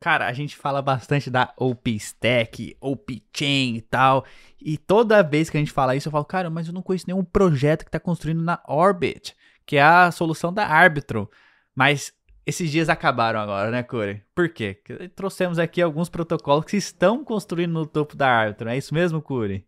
[0.00, 4.24] Cara, a gente fala bastante da OP Stack, OP Chain e tal.
[4.58, 7.04] E toda vez que a gente fala isso, eu falo, cara, mas eu não conheço
[7.06, 9.36] nenhum projeto que está construindo na Orbit
[9.70, 11.28] que é a solução da Arbitrum.
[11.76, 12.12] Mas
[12.44, 14.20] esses dias acabaram agora, né, Corey?
[14.34, 14.74] Por quê?
[14.82, 18.68] Porque trouxemos aqui alguns protocolos que estão construindo no topo da Arbitrum.
[18.68, 19.64] É isso mesmo, Corey?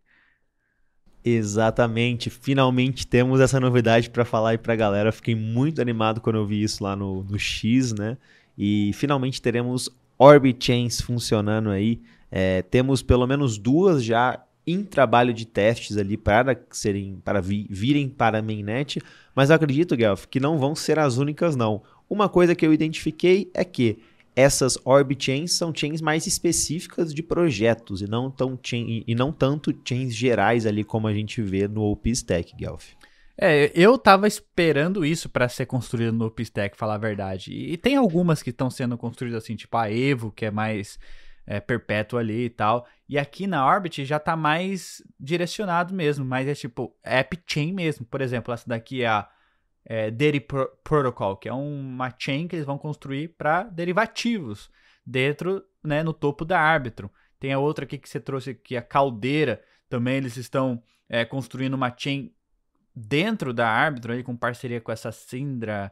[1.23, 5.09] Exatamente, finalmente temos essa novidade para falar aí para a galera.
[5.13, 8.17] Fiquei muito animado quando eu vi isso lá no, no X, né?
[8.57, 12.01] E finalmente teremos Orbit Chains funcionando aí.
[12.29, 17.67] É, temos pelo menos duas já em trabalho de testes ali para serem para vi,
[17.69, 19.01] virem para a mainnet,
[19.35, 21.81] mas eu acredito, Guelph, que não vão ser as únicas não.
[22.09, 23.99] Uma coisa que eu identifiquei é que
[24.35, 29.31] essas orb chains são chains mais específicas de projetos e não, tão chain, e não
[29.31, 32.93] tanto chains gerais ali como a gente vê no OpenStack, Guelph.
[33.37, 37.51] É, eu tava esperando isso para ser construído no OpenStack, falar a verdade.
[37.51, 40.99] E tem algumas que estão sendo construídas assim, tipo a Evo, que é mais
[41.45, 42.87] é, perpétuo ali e tal.
[43.07, 48.05] E aqui na Orbit já tá mais direcionado mesmo, mas é tipo app chain mesmo.
[48.05, 49.29] Por exemplo, essa daqui é a
[49.85, 54.69] é, Pro Protocol, que é uma chain que eles vão construir para derivativos
[55.05, 57.09] dentro, né, no topo da Arbitrum.
[57.39, 59.61] Tem a outra aqui que você trouxe aqui, a Caldeira.
[59.89, 62.33] Também eles estão é, construindo uma chain
[62.95, 65.91] dentro da Arbitrum, aí, com parceria com essa Sindra,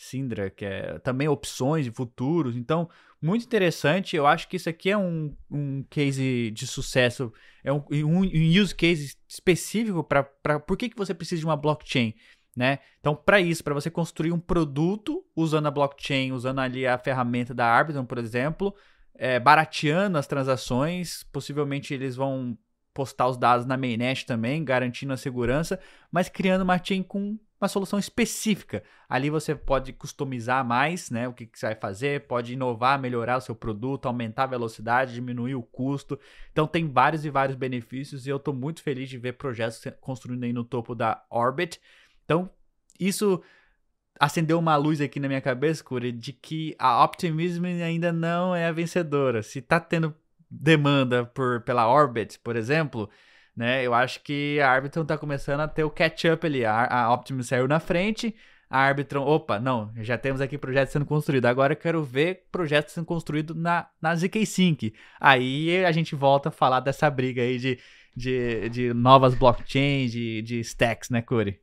[0.00, 2.56] Sindra, que é também opções e futuros.
[2.56, 2.88] Então,
[3.20, 4.16] muito interessante.
[4.16, 7.30] Eu acho que isso aqui é um, um case de sucesso,
[7.62, 8.22] é um, um,
[8.60, 10.24] use case específico para
[10.58, 12.14] por que, que você precisa de uma blockchain.
[12.56, 12.78] Né?
[12.98, 17.52] Então, para isso, para você construir um produto usando a blockchain, usando ali a ferramenta
[17.52, 18.74] da Arbitrum, por exemplo,
[19.14, 22.56] é, barateando as transações, possivelmente eles vão
[22.92, 25.78] postar os dados na mainnet também, garantindo a segurança,
[26.10, 28.82] mas criando uma chain com uma solução específica.
[29.08, 31.28] Ali você pode customizar mais, né?
[31.28, 35.12] O que, que, você vai fazer, pode inovar, melhorar o seu produto, aumentar a velocidade,
[35.12, 36.18] diminuir o custo.
[36.50, 40.44] Então tem vários e vários benefícios e eu estou muito feliz de ver projetos construindo
[40.44, 41.78] aí no topo da Orbit.
[42.24, 42.50] Então,
[42.98, 43.42] isso
[44.18, 48.66] acendeu uma luz aqui na minha cabeça, Curi, de que a Optimism ainda não é
[48.66, 49.42] a vencedora.
[49.42, 50.14] Se está tendo
[50.50, 53.08] demanda por, pela Orbit, por exemplo,
[53.56, 53.86] né?
[53.86, 56.64] Eu acho que a Arbitron tá começando a ter o catch-up ali.
[56.64, 58.34] A, a Optimus saiu na frente,
[58.68, 61.48] a Arbitron, opa, não, já temos aqui projetos sendo construídos.
[61.48, 64.94] Agora eu quero ver projetos sendo construídos na, na ZK Sync.
[65.20, 67.78] Aí a gente volta a falar dessa briga aí de,
[68.16, 71.60] de, de novas blockchains, de, de stacks, né, Curi?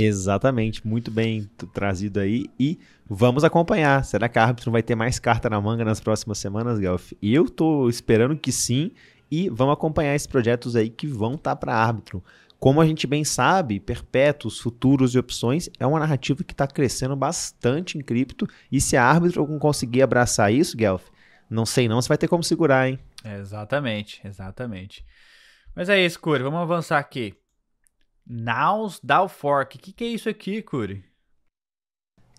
[0.00, 2.46] Exatamente, muito bem trazido aí.
[2.58, 2.78] E
[3.08, 4.04] vamos acompanhar.
[4.04, 7.12] Será que a Arbitron vai ter mais carta na manga nas próximas semanas, Gelf?
[7.20, 8.92] Eu tô esperando que sim
[9.28, 12.22] e vamos acompanhar esses projetos aí que vão estar tá para árbitro.
[12.60, 17.16] Como a gente bem sabe, perpétuos, futuros e opções é uma narrativa que está crescendo
[17.16, 18.46] bastante em cripto.
[18.70, 21.08] E se a árbitro conseguir abraçar isso, Guelph,
[21.50, 23.00] não sei não, você vai ter como segurar, hein?
[23.24, 25.04] exatamente, exatamente.
[25.74, 26.44] Mas é isso, Curi.
[26.44, 27.34] Vamos avançar aqui.
[28.28, 29.76] Nows DAO Fork.
[29.76, 31.04] O que, que é isso aqui, Curi?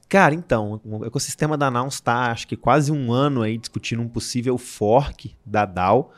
[0.10, 4.08] Cara, então, o ecossistema da Nouns está, acho que quase um ano aí discutindo um
[4.08, 6.12] possível fork da DAO.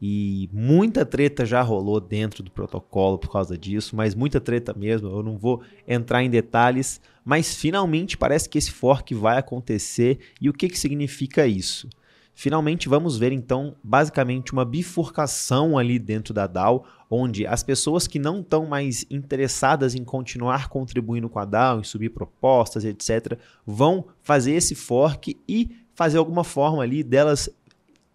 [0.00, 5.08] E muita treta já rolou dentro do protocolo por causa disso, mas muita treta mesmo.
[5.08, 10.18] Eu não vou entrar em detalhes, mas finalmente parece que esse fork vai acontecer.
[10.40, 11.88] E o que, que significa isso?
[12.40, 18.16] Finalmente vamos ver então basicamente uma bifurcação ali dentro da DAO, onde as pessoas que
[18.16, 23.36] não estão mais interessadas em continuar contribuindo com a DAO, em subir propostas, etc,
[23.66, 27.50] vão fazer esse fork e fazer alguma forma ali delas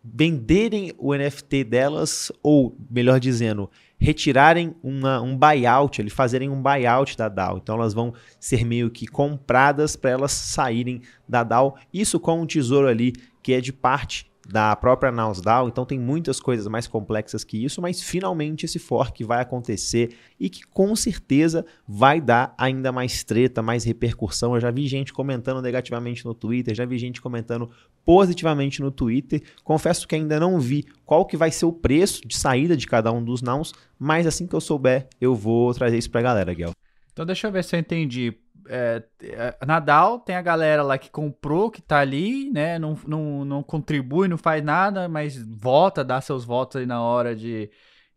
[0.02, 7.18] venderem o NFT delas, ou melhor dizendo, retirarem uma, um buyout, eles fazerem um buyout
[7.18, 7.58] da DAO.
[7.58, 11.76] Então elas vão ser meio que compradas para elas saírem da DAO.
[11.94, 13.14] Isso com um tesouro ali
[13.44, 17.82] que é de parte da própria NausDAO, então tem muitas coisas mais complexas que isso,
[17.82, 23.62] mas finalmente esse fork vai acontecer e que com certeza vai dar ainda mais treta,
[23.62, 24.54] mais repercussão.
[24.54, 27.70] Eu já vi gente comentando negativamente no Twitter, já vi gente comentando
[28.06, 29.42] positivamente no Twitter.
[29.64, 33.12] Confesso que ainda não vi qual que vai ser o preço de saída de cada
[33.12, 36.74] um dos Naus, mas assim que eu souber, eu vou trazer isso pra galera, Guel.
[37.14, 38.34] Então deixa eu ver se eu entendi
[38.68, 42.80] é, é, Nadal tem a galera lá que comprou, que tá ali, né?
[42.80, 47.36] Não, não, não contribui, não faz nada, mas vota, dá seus votos ali na hora
[47.36, 47.70] de,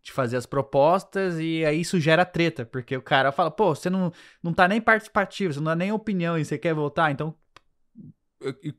[0.02, 3.90] de fazer as propostas, e aí isso gera treta, porque o cara fala, pô, você
[3.90, 7.34] não, não tá nem participativo, você não dá nem opinião e você quer votar, então.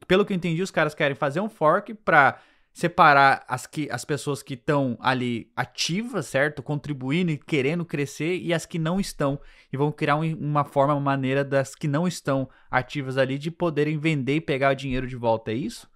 [0.08, 2.40] Pelo que eu entendi, os caras querem fazer um fork pra
[2.78, 6.62] separar as, que, as pessoas que estão ali ativas, certo?
[6.62, 9.40] Contribuindo e querendo crescer e as que não estão.
[9.74, 13.50] E vão criar um, uma forma, uma maneira das que não estão ativas ali de
[13.50, 15.52] poderem vender e pegar o dinheiro de volta.
[15.52, 15.90] É isso?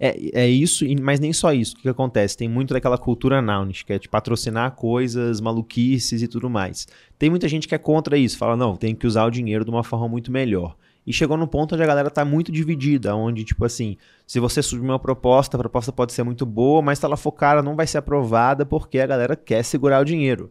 [0.00, 1.74] É, é isso, mas nem só isso.
[1.74, 2.34] O que, que acontece?
[2.34, 6.88] Tem muito daquela cultura Naunish, que é de patrocinar coisas, maluquices e tudo mais.
[7.18, 9.70] Tem muita gente que é contra isso, fala, não, tem que usar o dinheiro de
[9.70, 10.74] uma forma muito melhor.
[11.06, 13.96] E chegou num ponto onde a galera tá muito dividida, onde, tipo assim,
[14.26, 17.32] se você subir uma proposta, a proposta pode ser muito boa, mas se ela for
[17.32, 20.50] cara, não vai ser aprovada porque a galera quer segurar o dinheiro.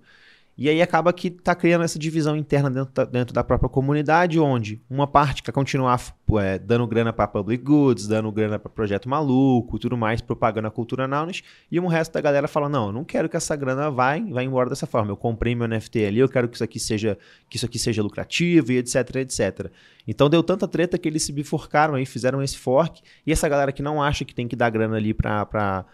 [0.58, 4.40] E aí acaba que está criando essa divisão interna dentro da, dentro da própria comunidade,
[4.40, 6.02] onde uma parte quer continuar
[6.40, 10.72] é, dando grana para public goods, dando grana para projeto maluco, tudo mais, propagando a
[10.72, 13.92] cultura knowledge, e o resto da galera fala: "Não, eu não quero que essa grana
[13.92, 15.12] vá, vá embora dessa forma.
[15.12, 17.18] Eu comprei meu NFT ali, eu quero que isso aqui seja
[17.50, 19.72] que isso aqui seja lucrativo e etc, etc".
[20.08, 23.74] Então deu tanta treta que eles se bifurcaram aí, fizeram esse fork, e essa galera
[23.74, 25.86] que não acha que tem que dar grana ali para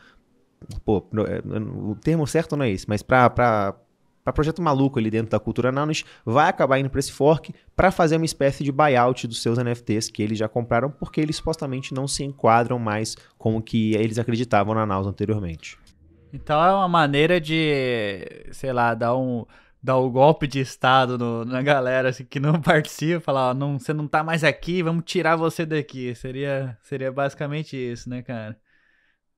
[0.85, 3.75] Pô, é, o termo certo não é esse, mas para
[4.23, 7.91] para projeto maluco ali dentro da cultura Anonymous, vai acabar indo para esse fork para
[7.91, 11.93] fazer uma espécie de buyout dos seus NFTs que eles já compraram, porque eles supostamente
[11.93, 15.77] não se enquadram mais com o que eles acreditavam na Naus anteriormente.
[16.33, 19.45] Então é uma maneira de, sei lá, dar um
[19.83, 23.53] dar o um golpe de estado no, na galera assim, que não participa, falar, ó,
[23.53, 26.13] não, você não tá mais aqui, vamos tirar você daqui.
[26.15, 28.57] Seria seria basicamente isso, né, cara?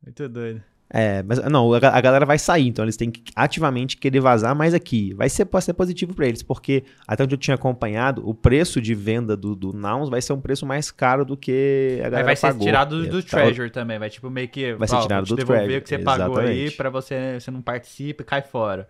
[0.02, 0.62] Muito doido.
[0.96, 4.76] É, mas não, a, galera vai sair, então eles têm que ativamente querer vazar mais
[4.76, 5.12] aqui.
[5.16, 8.80] Vai ser, pode ser positivo para eles, porque até onde eu tinha acompanhado, o preço
[8.80, 12.18] de venda do, do Nouns vai ser um preço mais caro do que a galera
[12.18, 12.62] Aí vai ser pagou.
[12.62, 15.78] tirado do, é, tá Treasure também, vai tipo meio que vai ser tirado do Treasure.
[15.78, 16.20] o que você Exatamente.
[16.20, 18.88] pagou aí para você, você não participa e cai fora.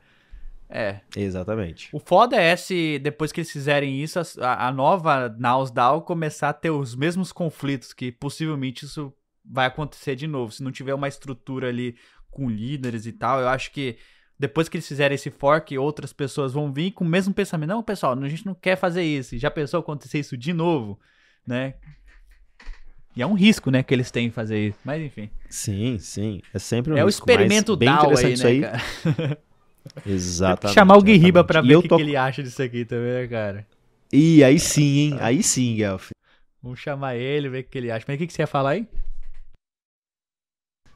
[0.69, 0.99] É.
[1.15, 1.87] Exatamente.
[1.93, 6.49] O foda é se depois que eles fizerem isso, a, a nova Naus DAO começar
[6.49, 9.13] a ter os mesmos conflitos que possivelmente isso
[9.43, 10.51] vai acontecer de novo.
[10.51, 11.95] Se não tiver uma estrutura ali
[12.31, 13.97] com líderes e tal, eu acho que
[14.37, 17.69] depois que eles fizerem esse fork, outras pessoas vão vir com o mesmo pensamento.
[17.69, 19.37] Não, pessoal, a gente não quer fazer isso.
[19.37, 20.99] Já pensou acontecer isso de novo,
[21.45, 21.75] né?
[23.15, 24.79] E é um risco, né, que eles têm fazer isso.
[24.83, 25.29] Mas enfim.
[25.47, 26.41] Sim, sim.
[26.51, 28.61] É sempre um É risco, o experimento DAO aí, né, aí.
[28.61, 29.37] cara?
[30.05, 30.73] Exatamente.
[30.73, 31.97] chamar o Guiriba pra ver o que, tô...
[31.97, 33.67] que, ele acha disso aqui também, né, cara?
[34.11, 35.17] E aí sim, hein?
[35.19, 36.09] Aí sim, Guelph.
[36.61, 38.05] Vamos chamar ele, ver o que ele acha.
[38.07, 38.87] Mas o que, que você ia falar aí?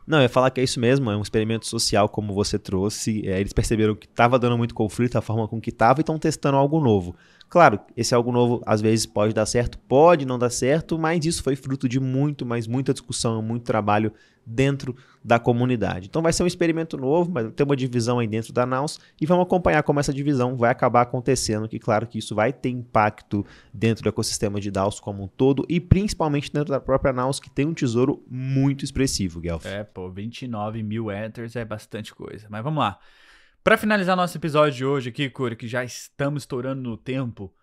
[0.07, 3.27] Não, eu ia falar que é isso mesmo, é um experimento social como você trouxe.
[3.27, 6.17] É, eles perceberam que estava dando muito conflito a forma com que estava e estão
[6.17, 7.13] testando algo novo.
[7.49, 11.43] Claro, esse algo novo às vezes pode dar certo, pode não dar certo, mas isso
[11.43, 14.13] foi fruto de muito, mas muita discussão, muito trabalho
[14.47, 16.07] dentro da comunidade.
[16.07, 19.25] Então vai ser um experimento novo, vai ter uma divisão aí dentro da Naus e
[19.25, 23.45] vamos acompanhar como essa divisão vai acabar acontecendo, que claro que isso vai ter impacto
[23.73, 27.49] dentro do ecossistema de DAOs como um todo e principalmente dentro da própria Naus, que
[27.49, 29.65] tem um tesouro muito expressivo, Guelph.
[29.65, 32.47] É, pô, 29 mil Ethers é bastante coisa.
[32.49, 32.97] Mas vamos lá.
[33.67, 37.53] Para finalizar nosso episódio de hoje aqui, Curi, que já estamos estourando no tempo,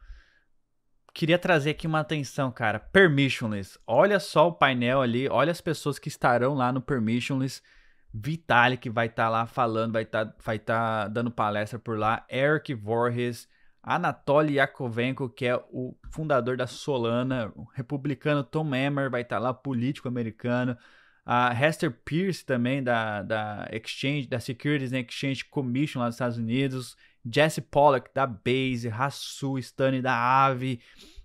[1.14, 2.80] queria trazer aqui uma atenção, cara.
[2.80, 3.78] Permissionless.
[3.86, 7.62] Olha só o painel ali, olha as pessoas que estarão lá no Permissionless.
[8.12, 12.26] Vitalik vai estar tá lá falando, vai estar tá, vai tá dando palestra por lá.
[12.30, 13.48] Eric Voorhees,
[13.82, 19.42] Anatoly Yakovenko, que é o fundador da Solana, o republicano Tom Emmer vai estar tá
[19.42, 20.76] lá, político americano.
[21.26, 26.36] A Hester Pierce também da, da Exchange, da Securities and Exchange Commission lá dos Estados
[26.36, 26.96] Unidos.
[27.24, 30.80] Jesse Pollock da Base, Rassu Stani da Aave.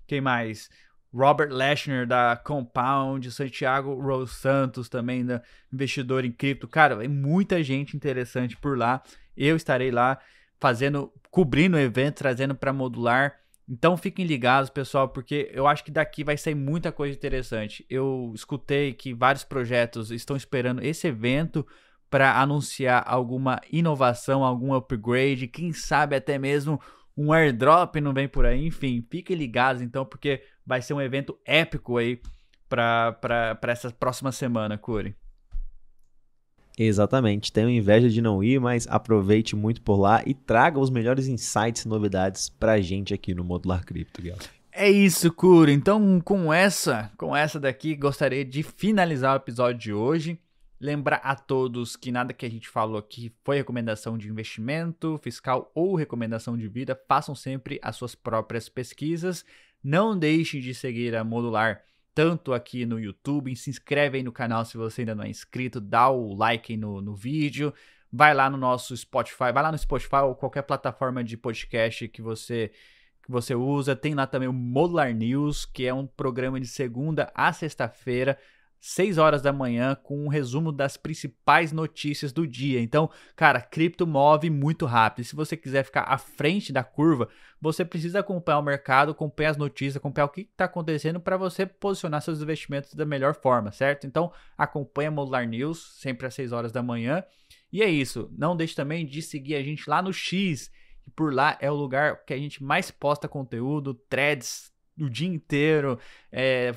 [0.07, 0.69] Quem mais?
[1.13, 5.41] Robert Leshner da Compound, Santiago Rose Santos também da
[5.73, 6.67] investidor em cripto.
[6.67, 9.01] Cara, é muita gente interessante por lá.
[9.35, 10.19] Eu estarei lá
[10.59, 13.39] fazendo, cobrindo o evento, trazendo para modular.
[13.67, 17.85] Então fiquem ligados, pessoal, porque eu acho que daqui vai sair muita coisa interessante.
[17.89, 21.65] Eu escutei que vários projetos estão esperando esse evento
[22.09, 26.79] para anunciar alguma inovação, algum upgrade, quem sabe até mesmo
[27.15, 28.65] um airdrop não vem por aí.
[28.65, 32.21] Enfim, fiquem ligados então, porque vai ser um evento épico aí
[32.67, 35.15] para essa próxima semana, Curi.
[36.77, 37.51] Exatamente.
[37.51, 41.83] Tenho inveja de não ir, mas aproveite muito por lá e traga os melhores insights
[41.83, 44.37] e novidades pra gente aqui no Modular Cripto, Gal.
[44.71, 45.69] É isso, Curo.
[45.69, 50.39] Então, com essa, com essa daqui, gostaria de finalizar o episódio de hoje.
[50.79, 55.69] Lembrar a todos que nada que a gente falou aqui foi recomendação de investimento fiscal
[55.75, 56.97] ou recomendação de vida.
[57.05, 59.43] Façam sempre as suas próprias pesquisas.
[59.83, 61.83] Não deixem de seguir a Modular
[62.15, 63.53] tanto aqui no YouTube.
[63.57, 66.77] Se inscreve aí no canal se você ainda não é inscrito, dá o like aí
[66.77, 67.73] no, no vídeo.
[68.09, 72.21] Vai lá no nosso Spotify, vai lá no Spotify ou qualquer plataforma de podcast que
[72.21, 72.71] você
[73.21, 73.97] que você usa.
[73.97, 78.37] Tem lá também o Modular News, que é um programa de segunda a sexta-feira
[78.79, 82.79] 6 horas da manhã com um resumo das principais notícias do dia.
[82.79, 85.23] Então, cara, cripto move muito rápido.
[85.23, 87.27] E se você quiser ficar à frente da curva,
[87.61, 91.65] você precisa acompanhar o mercado, acompanhar as notícias, acompanhar o que está acontecendo para você
[91.65, 94.07] posicionar seus investimentos da melhor forma, certo?
[94.07, 97.23] Então, acompanha Modular News sempre às 6 horas da manhã.
[97.71, 98.31] E é isso.
[98.37, 100.71] Não deixe também de seguir a gente lá no X.
[101.15, 104.71] Por lá é o lugar que a gente mais posta conteúdo, threads,
[105.03, 105.97] o dia inteiro,
[106.31, 106.73] é,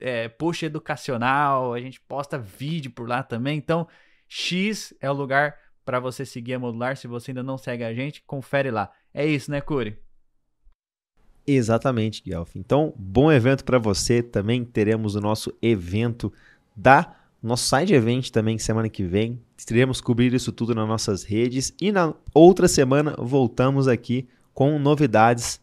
[0.00, 3.58] é, post educacional, a gente posta vídeo por lá também.
[3.58, 3.86] Então,
[4.28, 6.96] X é o lugar para você seguir a Modular.
[6.96, 8.90] Se você ainda não segue a gente, confere lá.
[9.14, 9.96] É isso, né, Curi?
[11.46, 12.56] Exatamente, Guelph.
[12.56, 14.22] Então, bom evento para você.
[14.22, 16.32] Também teremos o nosso evento
[16.74, 19.40] da nosso side event também semana que vem.
[19.64, 25.60] Teremos cobrir isso tudo nas nossas redes e na outra semana voltamos aqui com novidades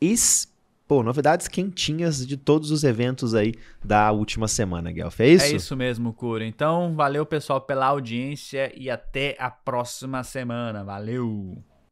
[0.00, 0.55] especiais
[0.86, 5.20] pô, novidades quentinhas de todos os eventos aí da última semana, Guelph.
[5.20, 5.44] É isso?
[5.46, 6.44] É isso mesmo, Cura.
[6.44, 10.84] Então, valeu, pessoal, pela audiência e até a próxima semana.
[10.84, 11.56] Valeu!